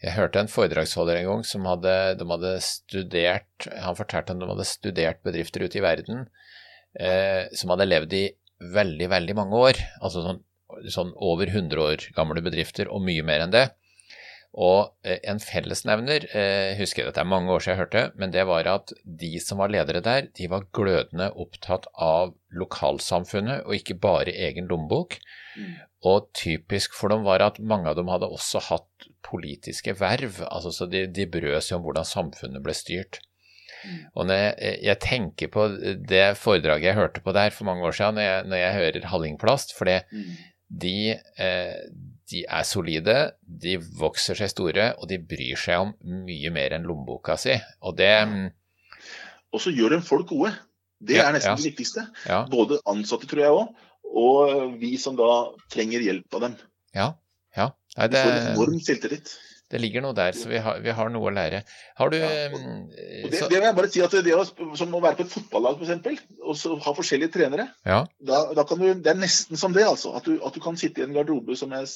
Jeg 0.03 0.16
hørte 0.16 0.40
en 0.42 0.51
foredragsholder 0.51 1.20
en 1.20 1.29
gang 1.29 1.44
som 1.46 1.66
hadde, 1.68 1.92
de 2.18 2.25
hadde 2.27 2.48
studert 2.66 3.68
Han 3.70 3.94
fortalte 3.94 4.35
at 4.35 4.40
de 4.40 4.48
hadde 4.51 4.64
studert 4.66 5.20
bedrifter 5.22 5.62
ute 5.62 5.79
i 5.79 5.85
verden 5.85 6.25
eh, 6.98 7.46
som 7.55 7.70
hadde 7.70 7.87
levd 7.87 8.16
i 8.18 8.25
veldig, 8.72 9.09
veldig 9.12 9.37
mange 9.38 9.61
år. 9.68 9.79
Altså 10.03 10.25
sånn, 10.25 10.42
sånn 10.90 11.12
over 11.22 11.51
100 11.51 11.85
år 11.85 12.09
gamle 12.16 12.42
bedrifter, 12.44 12.90
og 12.90 13.05
mye 13.07 13.22
mer 13.27 13.46
enn 13.46 13.55
det. 13.55 13.68
Og 14.52 14.92
eh, 15.08 15.16
en 15.30 15.40
fellesnevner, 15.40 16.26
jeg 16.28 16.72
eh, 16.74 16.76
husker 16.76 17.06
dette 17.08 17.22
er 17.22 17.28
mange 17.28 17.48
år 17.54 17.62
siden 17.64 17.72
jeg 17.72 17.80
hørte, 17.86 18.02
men 18.20 18.34
det 18.34 18.44
var 18.48 18.68
at 18.68 18.92
de 19.04 19.30
som 19.40 19.62
var 19.62 19.72
ledere 19.72 20.02
der, 20.04 20.28
de 20.36 20.48
var 20.52 20.66
glødende 20.76 21.30
opptatt 21.40 21.88
av 21.96 22.34
lokalsamfunnet 22.52 23.64
og 23.64 23.78
ikke 23.78 23.96
bare 24.02 24.34
egen 24.34 24.68
lommebok. 24.68 25.16
Mm. 25.56 25.72
Og 26.12 26.28
typisk 26.36 26.96
for 26.98 27.14
dem 27.14 27.24
var 27.24 27.44
at 27.46 27.62
mange 27.64 27.88
av 27.88 27.96
dem 27.96 28.12
hadde 28.12 28.28
også 28.28 28.60
hatt 28.68 29.08
politiske 29.24 29.94
verv, 29.96 30.42
altså 30.50 30.72
så 30.74 30.88
de, 30.90 31.06
de 31.08 31.28
brød 31.30 31.60
seg 31.62 31.78
om 31.78 31.86
hvordan 31.86 32.08
samfunnet 32.08 32.64
ble 32.64 32.76
styrt. 32.76 33.22
Mm. 33.82 33.98
Og 34.12 34.28
når 34.28 34.40
jeg, 34.42 34.78
jeg, 34.84 34.98
tenker 35.02 35.52
på 35.54 35.66
det 36.12 36.24
foredraget 36.38 36.90
jeg 36.90 36.98
hørte 36.98 37.22
på 37.24 37.32
der 37.34 37.54
for 37.54 37.70
mange 37.70 37.88
år 37.88 37.96
siden, 37.96 38.20
når 38.20 38.28
jeg, 38.28 38.48
når 38.50 38.60
jeg 38.60 38.74
hører 38.78 39.12
Hallingplast, 39.14 39.72
for 39.78 39.88
det, 39.88 40.02
mm. 40.12 40.34
de, 40.84 40.96
eh, 41.40 41.78
de 42.30 42.42
er 42.46 42.66
solide, 42.66 43.16
de 43.42 43.76
vokser 43.98 44.38
seg 44.38 44.50
store, 44.52 44.90
og 44.98 45.08
de 45.11 45.18
bryr 45.18 45.58
seg 45.58 45.87
om 45.87 45.94
mye 46.26 46.52
mer 46.54 46.76
enn 46.76 46.87
lommeboka 46.88 47.37
si. 47.40 47.56
Og 47.82 47.96
det 47.98 48.12
mm, 48.28 48.44
Og 49.52 49.62
så 49.64 49.72
gjør 49.74 49.96
de 49.96 50.02
folk 50.06 50.28
gode. 50.30 50.52
Det 51.02 51.18
ja, 51.18 51.26
er 51.26 51.35
nesten 51.35 51.52
ja. 51.52 51.58
det 51.58 51.72
viktigste. 51.72 52.06
Ja. 52.28 52.44
Både 52.50 52.78
ansatte, 52.88 53.26
tror 53.30 53.42
jeg 53.42 53.56
òg, 53.56 53.88
og 54.12 54.76
vi 54.78 54.94
som 55.02 55.16
da 55.18 55.30
trenger 55.72 56.04
hjelp 56.04 56.38
av 56.38 56.44
dem. 56.46 56.58
Ja, 56.94 57.08
ja. 57.58 57.72
Nei, 57.96 58.08
det... 58.12 58.22
Vi 58.22 58.30
får 58.30 58.52
enorm 58.52 58.85
selvtillit. 58.87 59.32
Det 59.72 59.80
ligger 59.80 60.02
noe 60.04 60.12
der, 60.12 60.37
så 60.37 60.50
vi 60.50 60.58
har, 60.61 60.80
vi 60.85 60.92
har 60.92 61.08
noe 61.12 61.30
å 61.30 61.32
lære. 61.32 61.62
Har 61.96 62.11
du 62.12 62.18
ja, 62.18 62.28
mm, 62.52 62.80
det, 62.92 63.38
så... 63.38 63.46
det, 63.48 63.56
vil 63.56 63.64
jeg 63.64 63.76
bare 63.78 63.90
si 63.94 64.02
at 64.04 64.16
det 64.26 64.35
å, 64.37 64.42
Som 64.76 64.92
å 64.98 65.00
være 65.00 65.16
på 65.22 65.24
et 65.24 65.32
fotballag, 65.32 65.80
f.eks., 65.80 66.26
og 66.42 66.58
så 66.61 66.74
ha 66.85 66.92
forskjellige 66.98 67.32
trenere. 67.38 67.70
Ja. 67.88 68.02
Da, 68.20 68.42
da 68.58 68.66
du, 68.68 68.85
det 68.92 69.14
er 69.14 69.16
nesten 69.16 69.61
som 69.61 69.72
det, 69.72 69.87
altså. 69.88 70.12
At 70.18 70.28
du, 70.28 70.37
at 70.44 70.52
du 70.52 70.61
kan 70.64 70.76
sitte 70.80 71.00
i 71.00 71.06
en 71.06 71.16
garderobe 71.16 71.56
som 71.56 71.72
jeg 71.72 71.88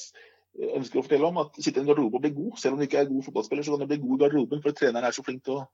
ønsker 0.79 1.03
å 1.03 1.05
fortelle 1.05 1.29
om. 1.29 1.37
At 1.43 1.61
sitte 1.61 1.77
i 1.77 1.85
en 1.85 1.91
garderobe 1.91 2.17
og 2.17 2.25
bli 2.25 2.33
god. 2.39 2.57
Selv 2.63 2.77
om 2.77 2.81
du 2.81 2.87
ikke 2.87 3.03
er 3.03 3.11
god 3.11 3.27
fotballspiller, 3.29 3.67
så 3.67 3.75
kan 3.75 3.85
du 3.85 3.91
bli 3.93 4.01
god 4.07 4.15
i 4.15 4.23
garderoben, 4.25 4.65
for 4.65 4.81
treneren 4.81 5.11
er 5.11 5.19
så 5.19 5.27
flink 5.27 5.45
til 5.45 5.59
å 5.59 5.67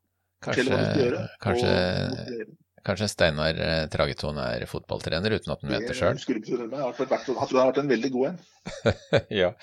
fortelle 0.43 0.75
hva 0.75 0.83
du 0.83 0.89
skal 0.89 1.05
gjøre. 1.05 1.25
Kanskje, 1.47 2.51
Kanskje 2.83 3.07
Steinar 3.07 3.59
eh, 3.63 3.85
Trageton 3.91 4.39
er 4.43 4.65
fotballtrener 4.67 5.37
uten 5.37 5.53
at 5.53 5.61
han 5.63 5.71
vet 5.71 5.85
det 5.87 5.95
sjøl? 5.95 6.17
Jeg 6.19 6.43
tror 6.43 6.65
han 6.67 7.61
har 7.63 7.69
vært 7.69 7.79
en 7.79 7.91
veldig 7.93 8.11
god 8.11 8.33
en. 8.33 8.41
ja. 9.41 9.53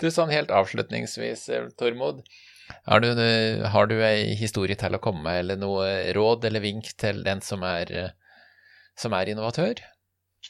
Du, 0.00 0.08
sånn 0.10 0.32
helt 0.32 0.52
avslutningsvis, 0.54 1.48
eh, 1.52 1.68
Tormod. 1.78 2.22
Har 2.86 3.02
du, 3.04 3.10
eh, 3.12 3.64
har 3.74 3.88
du 3.90 3.96
ei 4.04 4.34
historie 4.38 4.76
til 4.78 4.94
å 4.94 5.02
komme 5.02 5.24
med, 5.26 5.40
eller 5.44 5.60
noe 5.60 6.12
råd 6.16 6.44
eller 6.48 6.64
vink 6.64 6.92
til 6.96 7.22
den 7.26 7.42
som 7.44 7.64
er, 7.66 8.14
som 8.96 9.12
er 9.12 9.32
innovatør? 9.32 9.82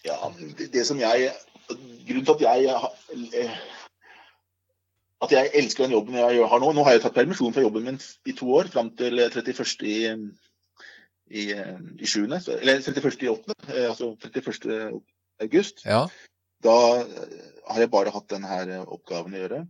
Ja, 0.04 0.18
det, 0.58 0.86
som 0.86 1.00
jeg 1.00 1.32
Grunnen 1.72 2.24
til 2.26 2.34
at 2.34 2.42
jeg 2.42 3.52
at 5.22 5.30
jeg 5.30 5.50
elsker 5.54 5.86
den 5.86 5.94
jobben 5.94 6.16
jeg 6.18 6.48
har 6.50 6.60
nå 6.60 6.72
Nå 6.74 6.82
har 6.84 6.96
jeg 6.96 7.04
tatt 7.04 7.14
permisjon 7.14 7.54
fra 7.54 7.62
jobben 7.62 7.84
min 7.86 8.00
i 8.26 8.34
to 8.36 8.48
år, 8.58 8.68
fram 8.72 8.90
til 8.98 9.22
31. 9.22 9.86
i 9.86 9.98
i, 11.32 11.46
i 12.00 12.06
7., 12.06 12.26
eller 12.26 12.82
31. 12.82 13.22
i 13.22 13.28
8., 13.32 13.54
eh, 13.68 13.88
altså 13.88 14.12
31. 14.20 15.00
august. 15.40 15.84
Ja. 15.86 16.06
Da 16.64 16.76
eh, 17.00 17.38
har 17.70 17.84
jeg 17.84 17.92
bare 17.92 18.14
hatt 18.14 18.30
denne 18.32 18.58
eh, 18.62 18.84
oppgaven 18.86 19.36
å 19.36 19.42
gjøre. 19.44 19.62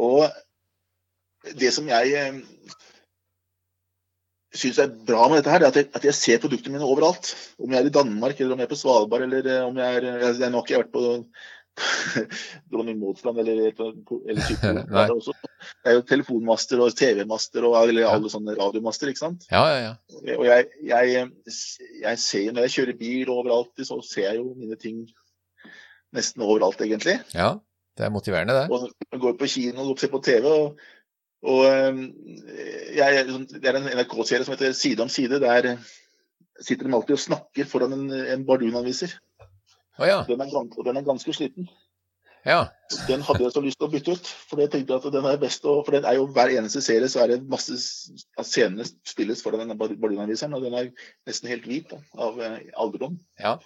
Og 0.00 1.52
det 1.60 1.68
som 1.74 1.88
jeg 1.90 2.38
syns 4.56 4.78
er 4.80 4.92
bra 4.92 5.26
med 5.28 5.40
dette, 5.40 5.52
her, 5.52 5.64
er 5.64 5.72
at 5.72 5.78
jeg, 5.80 5.88
at 5.96 6.06
jeg, 6.06 6.16
ser 6.16 6.42
produktene 6.42 6.76
mine 6.76 6.88
overalt. 6.88 7.32
Om 7.60 7.72
jeg 7.72 7.82
er 7.82 7.88
i 7.88 7.94
Danmark, 7.94 8.38
eller 8.38 8.54
om 8.54 8.62
jeg 8.62 8.68
er 8.68 8.72
på 8.72 8.78
Svalbard, 8.80 9.26
eller 9.26 9.50
om 9.66 9.80
jeg 9.80 9.98
er 9.98 10.08
jeg, 10.10 10.38
Nå 10.46 10.60
har 10.60 10.64
ikke 10.64 10.74
jeg 10.74 10.84
vært 10.84 10.94
på 10.94 11.04
dronning 12.72 12.98
Mauds 13.00 13.22
eller, 13.24 13.48
eller, 13.48 13.72
eller 14.28 14.42
det, 14.52 15.14
det 15.32 15.88
er 15.88 15.94
jo 15.96 16.02
telefonmaster 16.04 16.82
og 16.84 16.92
TV-master 16.98 17.64
og 17.64 17.78
eller 17.80 18.10
alle 18.10 18.32
sånne 18.32 18.56
radiomaster, 18.58 19.08
ikke 19.08 19.22
sant. 19.22 19.46
Ja, 19.48 19.62
ja, 19.70 19.78
ja. 19.86 20.36
Og 20.36 20.44
jeg, 20.50 20.68
jeg, 20.84 21.24
jeg 22.02 22.20
ser 22.20 22.52
Når 22.52 22.66
jeg 22.66 22.74
kjører 22.76 22.98
bil 23.00 23.32
overalt, 23.32 23.72
så 23.88 24.00
ser 24.04 24.28
jeg 24.28 24.42
jo 24.42 24.52
mine 24.58 24.76
ting 24.80 25.06
nesten 26.16 26.44
overalt, 26.44 26.80
egentlig. 26.84 27.18
Ja. 27.34 27.54
Det 27.98 28.06
er 28.06 28.12
motiverende, 28.12 28.54
det. 28.56 28.66
Og 28.72 29.20
går 29.20 29.34
på 29.40 29.48
kino 29.52 29.84
og 29.84 29.98
ser 30.00 30.08
på 30.12 30.22
TV. 30.24 30.46
og, 30.48 30.78
og 31.42 31.64
jeg, 32.96 33.26
Det 33.50 33.68
er 33.68 33.76
en 33.76 33.90
NRK-serie 33.98 34.46
som 34.46 34.54
heter 34.54 34.72
Side 34.72 35.04
om 35.04 35.10
side. 35.12 35.40
Der 35.40 35.74
sitter 36.60 36.88
de 36.88 36.94
alltid 36.94 37.18
og 37.18 37.24
snakker 37.26 37.68
foran 37.68 37.92
en, 37.92 38.10
en 38.12 38.46
bardunanviser. 38.46 39.12
Oh, 39.98 40.06
ja. 40.08 40.22
den 40.28 40.40
er, 40.40 40.82
den 40.84 40.96
er 40.96 41.04
ganske 41.04 41.32
sliten. 41.36 41.68
Ja. 42.46 42.64
Den 43.06 43.22
hadde 43.22 43.44
jeg 43.44 43.52
så 43.54 43.60
lyst 43.62 43.78
til 43.78 43.86
å 43.86 43.92
bytte 43.92 44.14
ut, 44.16 44.30
for 44.48 44.62
jeg 44.62 44.72
tenkte 44.72 44.96
at 44.98 45.04
den 45.14 45.26
er 45.28 45.38
best. 45.38 45.62
For 45.62 45.94
den 45.94 46.06
er 46.08 46.16
jo 46.18 46.24
Hver 46.34 46.50
eneste 46.50 46.82
serie 46.82 47.10
så 47.12 47.22
er 47.22 47.34
det 47.34 47.42
masse 47.50 47.76
av 48.40 48.48
scenene 48.48 48.86
spilles 49.06 49.44
foran 49.44 49.62
denne 49.62 49.76
bardunanviseren, 49.78 50.56
og 50.58 50.66
den 50.66 50.74
er 50.78 50.90
nesten 51.28 51.52
helt 51.52 51.68
hvit 51.68 51.92
da, 51.92 52.00
av 52.18 52.40
eh, 52.42 52.58
alderdom. 52.82 53.20
Ja. 53.38 53.58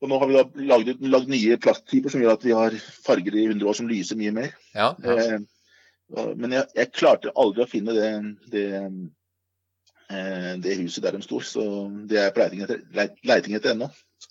Og 0.00 0.08
nå 0.08 0.18
har 0.20 0.30
vi 0.30 0.36
da 0.36 0.66
lagd, 0.72 1.02
lagd 1.12 1.30
nye 1.32 1.56
plasttyper 1.60 2.12
som 2.12 2.22
gjør 2.22 2.38
at 2.38 2.44
vi 2.46 2.56
har 2.56 2.76
farger 3.04 3.36
i 3.36 3.46
100 3.50 3.68
år 3.68 3.76
som 3.76 3.88
lyser 3.90 4.18
mye 4.20 4.32
mer. 4.36 4.52
Ja, 4.72 4.94
ja. 5.04 5.16
Eh, 5.16 6.30
men 6.40 6.56
jeg, 6.56 6.66
jeg, 6.74 6.92
klarte 6.96 7.32
aldri 7.38 7.62
å 7.62 7.70
finne 7.70 7.94
det, 7.94 8.10
det, 8.50 8.66
eh, 10.10 10.52
det, 10.58 10.78
huset 10.80 11.04
der 11.04 11.18
de 11.18 11.22
sto, 11.22 11.42
så 11.44 11.64
det 12.10 12.18
er 12.18 12.32
på 12.34 12.42
leiting 12.42 12.64
etter, 12.64 12.80
leiting 13.28 13.58
etter 13.58 13.74
ennå. 13.76 13.90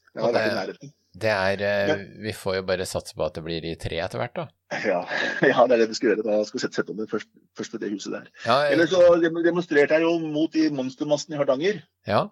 Jeg 0.09 0.25
har 0.25 0.33
vært 0.33 0.49
i 0.49 0.57
nærheten. 0.57 0.95
Det 1.19 1.31
er 1.33 1.61
eh, 1.65 2.01
Vi 2.21 2.33
får 2.37 2.59
jo 2.59 2.65
bare 2.67 2.85
satse 2.87 3.15
på 3.17 3.25
at 3.25 3.37
det 3.37 3.43
blir 3.45 3.65
i 3.65 3.77
tre 3.81 3.97
etter 4.03 4.21
hvert, 4.21 4.35
da. 4.35 4.47
Ja, 4.85 4.99
ja, 5.51 5.63
det 5.69 5.77
er 5.77 5.83
det 5.83 5.89
vi 5.93 5.97
skal 5.97 6.11
gjøre. 6.11 6.25
Da 6.25 6.41
skal 6.47 6.59
vi 6.59 6.63
sette, 6.65 6.81
sette 6.81 6.93
om 6.93 6.99
det 6.99 7.09
først, 7.11 7.29
først 7.57 7.75
ved 7.75 7.85
det 7.85 7.93
huset 7.93 8.17
der. 8.17 8.27
Jeg... 8.45 8.73
Eller 8.73 8.89
så 8.89 9.05
demonstrerte 9.21 9.97
jeg 9.97 10.05
jo 10.05 10.17
mot 10.25 10.53
de 10.53 10.67
monstermassene 10.73 11.37
i 11.37 11.41
Hardanger. 11.41 11.81
Ja. 12.09 12.27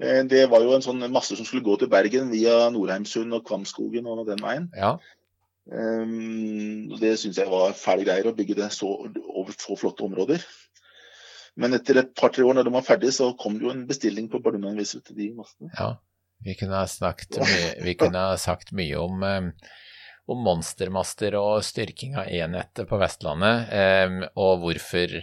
Eh, 0.00 0.22
det 0.28 0.46
var 0.50 0.64
jo 0.64 0.72
en 0.76 0.84
sånn 0.84 1.04
masse 1.12 1.36
som 1.36 1.48
skulle 1.48 1.64
gå 1.66 1.76
til 1.80 1.90
Bergen 1.92 2.30
via 2.32 2.70
Nordheimsund 2.72 3.34
og 3.36 3.44
Kvamskogen 3.48 4.08
og 4.08 4.24
den 4.30 4.40
veien. 4.44 4.70
Ja. 4.76 4.96
Um, 5.62 6.90
det 6.98 7.14
syns 7.20 7.38
jeg 7.38 7.50
var 7.50 7.76
fæle 7.78 8.06
greier, 8.08 8.26
å 8.26 8.34
bygge 8.34 8.56
det 8.58 8.72
så, 8.74 8.88
over 9.30 9.54
så 9.54 9.76
flotte 9.78 10.06
områder. 10.08 10.42
Men 11.60 11.76
etter 11.76 12.00
et 12.00 12.10
par-tre 12.18 12.44
år 12.48 12.56
når 12.56 12.66
de 12.66 12.74
var 12.74 12.86
ferdige, 12.86 13.14
så 13.14 13.30
kom 13.38 13.58
det 13.58 13.68
jo 13.68 13.74
en 13.74 13.84
bestilling 13.86 14.30
på 14.32 14.40
bardunanviser 14.42 15.04
til 15.04 15.18
de 15.20 15.30
mastene. 15.36 15.70
Ja. 15.76 15.94
Vi 16.42 16.56
kunne 16.58 16.74
ha, 16.74 17.12
mye, 17.38 17.94
kunne 17.94 18.22
ha 18.32 18.38
sagt 18.40 18.72
mye 18.74 18.98
om, 18.98 19.20
om, 19.22 20.40
monstermaster 20.42 21.36
og 21.38 21.60
styrking 21.62 22.16
av 22.18 22.32
enettet 22.34 22.88
på 22.90 22.98
Vestlandet, 22.98 23.70
og 24.34 24.64
hvorfor 24.64 25.20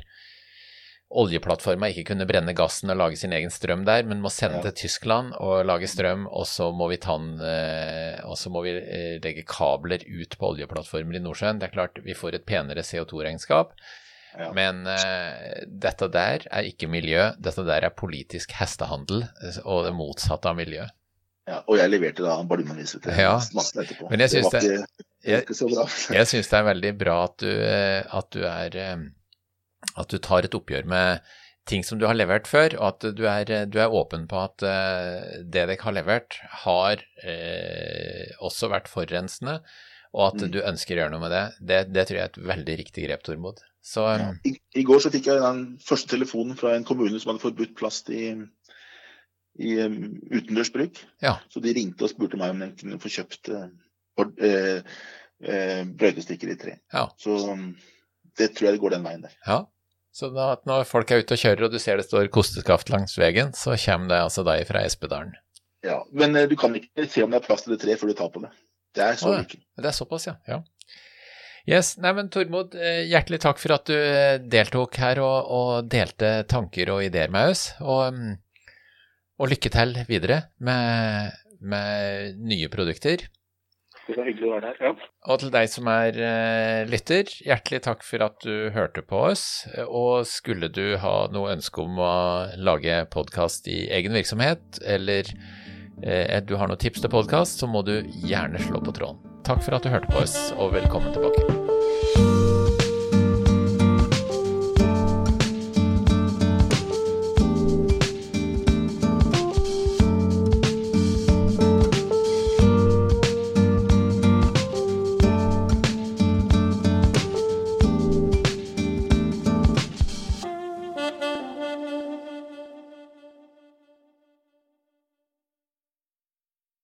oljeplattforma 1.09 1.89
ikke 1.89 2.11
kunne 2.11 2.27
brenne 2.29 2.53
gassen 2.57 2.91
og 2.93 2.99
lage 2.99 3.17
sin 3.17 3.33
egen 3.33 3.49
strøm 3.53 3.85
der, 3.87 4.05
men 4.05 4.21
må 4.21 4.29
sende 4.33 4.61
til 4.67 4.75
Tyskland 4.83 5.33
og 5.41 5.63
lage 5.65 5.89
strøm, 5.89 6.27
og 6.27 6.45
så 6.47 6.69
må 6.75 6.89
vi, 6.91 6.99
tann, 7.01 7.31
eh, 7.41 8.19
og 8.29 8.37
så 8.37 8.51
må 8.53 8.61
vi 8.65 8.75
eh, 8.77 9.15
legge 9.23 9.45
kabler 9.49 10.05
ut 10.05 10.37
på 10.37 10.53
oljeplattformer 10.53 11.17
i 11.17 11.23
Nordsjøen. 11.23 11.61
Det 11.61 11.69
er 11.69 11.75
klart 11.79 11.99
vi 12.05 12.17
får 12.17 12.37
et 12.37 12.45
penere 12.49 12.85
CO2-regnskap. 12.85 13.73
Ja. 14.37 14.51
Men 14.53 14.83
uh, 14.85 15.65
dette 15.65 16.05
der 16.13 16.43
er 16.53 16.67
ikke 16.69 16.85
miljø, 16.87 17.31
dette 17.41 17.63
der 17.65 17.87
er 17.87 17.95
politisk 17.97 18.53
hestehandel 18.59 19.23
og 19.63 19.87
det 19.87 19.95
motsatte 19.97 20.51
av 20.51 20.59
miljø. 20.59 20.85
Ja, 21.49 21.63
og 21.65 21.79
jeg 21.79 21.89
leverte 21.89 22.21
da 22.21 22.35
bardunanviser 22.45 23.01
til 23.01 23.17
ja, 23.17 23.39
etterpå. 23.41 24.11
Men 24.11 24.21
jeg 24.21 24.35
syns 24.35 24.51
det, 24.53 24.61
det, 24.61 25.07
jeg, 25.25 25.47
jeg 26.13 26.29
synes 26.29 26.51
det 26.51 26.59
er 26.59 26.67
veldig 26.69 26.91
bra 27.01 27.15
at 27.25 27.39
du, 27.41 27.49
at 27.49 28.29
du, 28.37 28.43
er 28.45 28.77
At 29.99 30.11
du 30.11 30.19
tar 30.21 30.45
et 30.45 30.55
oppgjør 30.55 30.87
med 30.89 31.23
ting 31.69 31.83
som 31.85 31.99
du 32.01 32.07
har 32.09 32.17
levert 32.17 32.47
før, 32.49 32.73
og 32.79 32.85
at 32.87 33.05
du 33.15 33.23
er, 33.29 33.51
du 33.69 33.77
er 33.81 33.93
åpen 33.93 34.25
på 34.29 34.41
at 34.41 34.65
eh, 34.65 35.39
det 35.43 35.67
dere 35.69 35.77
har 35.83 35.95
levert, 35.95 36.39
har 36.65 37.03
eh, 37.23 38.33
også 38.45 38.71
vært 38.73 38.89
forurensende, 38.91 39.59
og 40.15 40.23
at 40.31 40.41
mm. 40.41 40.51
du 40.55 40.59
ønsker 40.65 40.97
å 40.97 41.03
gjøre 41.03 41.13
noe 41.13 41.23
med 41.27 41.35
det. 41.35 41.43
det. 41.61 41.81
Det, 41.93 42.05
tror 42.09 42.17
jeg 42.17 42.25
er 42.25 42.31
et 42.31 42.45
veldig 42.53 42.77
riktig 42.81 43.05
grep, 43.05 43.25
Tormod. 43.25 43.61
Så, 43.85 44.05
ja. 44.17 44.31
I, 44.45 44.55
I, 44.75 44.85
går 44.85 45.03
så 45.05 45.11
fikk 45.13 45.29
jeg 45.29 45.43
den 45.43 45.61
første 45.85 46.09
telefonen 46.15 46.57
fra 46.59 46.73
en 46.75 46.87
kommune 46.87 47.21
som 47.21 47.31
hadde 47.31 47.45
forbudt 47.45 47.77
plast 47.79 48.09
i 48.13 48.31
i 49.59 49.75
utendørs 49.75 50.71
bruk. 50.71 50.99
Ja. 51.23 51.33
Så 51.51 51.59
de 51.59 51.73
ringte 51.75 52.05
og 52.05 52.11
spurte 52.13 52.37
meg 52.39 52.53
om 52.53 52.61
jeg 52.63 52.75
kunne 52.79 52.99
få 53.03 53.11
kjøpt 53.11 53.49
uh, 53.51 53.65
uh, 54.23 54.77
uh, 55.43 55.81
brøytestikker 55.99 56.53
i 56.53 56.55
tre. 56.61 56.75
Ja. 56.93 57.09
Så 57.19 57.35
det 58.39 58.53
tror 58.55 58.69
jeg 58.69 58.77
det 58.77 58.81
går 58.83 58.95
den 58.95 59.05
veien 59.05 59.25
der. 59.25 59.35
Ja. 59.45 59.59
Så 60.15 60.31
da, 60.33 60.55
når 60.67 60.87
folk 60.89 61.11
er 61.13 61.21
ute 61.21 61.35
og 61.35 61.41
kjører 61.43 61.67
og 61.67 61.75
du 61.75 61.79
ser 61.81 61.99
det 61.99 62.07
står 62.07 62.31
kosteskaft 62.33 62.89
langs 62.91 63.13
veien, 63.19 63.53
så 63.55 63.77
kommer 63.77 64.09
det 64.11 64.23
altså 64.25 64.43
deg 64.47 64.65
fra 64.67 64.81
Espedalen? 64.87 65.37
Ja, 65.85 66.01
men 66.11 66.35
eh, 66.35 66.49
du 66.49 66.57
kan 66.59 66.73
ikke 66.75 67.05
se 67.07 67.23
om 67.23 67.31
det 67.31 67.39
er 67.39 67.45
plass 67.45 67.63
til 67.63 67.75
det 67.75 67.79
treet 67.83 68.01
før 68.01 68.11
du 68.11 68.17
tar 68.17 68.33
på 68.33 68.41
det. 68.43 68.51
Det 68.97 69.05
er 69.05 69.19
så 69.21 69.35
lykkelig. 69.37 69.63
Det 69.77 69.91
er 69.91 69.95
såpass, 69.95 70.25
ja. 70.27 70.35
ja. 70.49 70.59
Yes, 71.69 71.93
nei, 72.01 72.11
men 72.17 72.31
Tormod, 72.33 72.73
eh, 72.75 73.05
hjertelig 73.07 73.39
takk 73.45 73.61
for 73.61 73.77
at 73.77 73.85
du 73.87 73.95
eh, 73.95 74.41
deltok 74.41 74.97
her 74.99 75.21
og, 75.21 75.51
og 75.53 75.91
delte 75.91 76.39
tanker 76.49 76.89
og 76.95 77.05
ideer 77.05 77.31
med 77.31 77.53
oss. 77.53 77.67
Og 77.85 78.09
mm, 78.15 78.31
og 79.39 79.53
lykke 79.53 79.71
til 79.71 79.95
videre 80.09 80.41
med, 80.59 81.35
med 81.63 82.39
nye 82.43 82.69
produkter. 82.71 83.23
Det 84.09 84.17
var 84.17 84.25
hyggelig 84.25 84.47
å 84.47 84.53
være 84.55 84.71
her, 84.71 84.79
ja. 84.87 85.09
Og 85.29 85.41
til 85.43 85.51
deg 85.53 85.69
som 85.69 85.89
er 85.91 86.17
uh, 86.17 86.89
lytter, 86.89 87.29
hjertelig 87.45 87.83
takk 87.85 88.01
for 88.07 88.25
at 88.25 88.39
du 88.41 88.71
hørte 88.73 89.03
på 89.05 89.21
oss. 89.29 89.45
Og 89.85 90.25
skulle 90.29 90.71
du 90.73 90.97
ha 91.03 91.15
noe 91.33 91.53
ønske 91.53 91.83
om 91.85 92.01
å 92.01 92.15
lage 92.57 93.03
podkast 93.13 93.69
i 93.69 93.83
egen 93.99 94.17
virksomhet, 94.17 94.81
eller 94.81 95.29
eh, 96.01 96.39
du 96.41 96.57
har 96.57 96.71
noen 96.71 96.81
tips 96.81 97.05
til 97.05 97.13
podkast, 97.13 97.61
så 97.61 97.69
må 97.69 97.85
du 97.85 97.99
gjerne 98.25 98.61
slå 98.65 98.81
på 98.81 98.97
tråden. 98.97 99.21
Takk 99.45 99.61
for 99.65 99.77
at 99.77 99.85
du 99.85 99.93
hørte 99.93 100.09
på 100.09 100.23
oss, 100.25 100.37
og 100.57 100.73
velkommen 100.79 101.13
tilbake. 101.13 101.58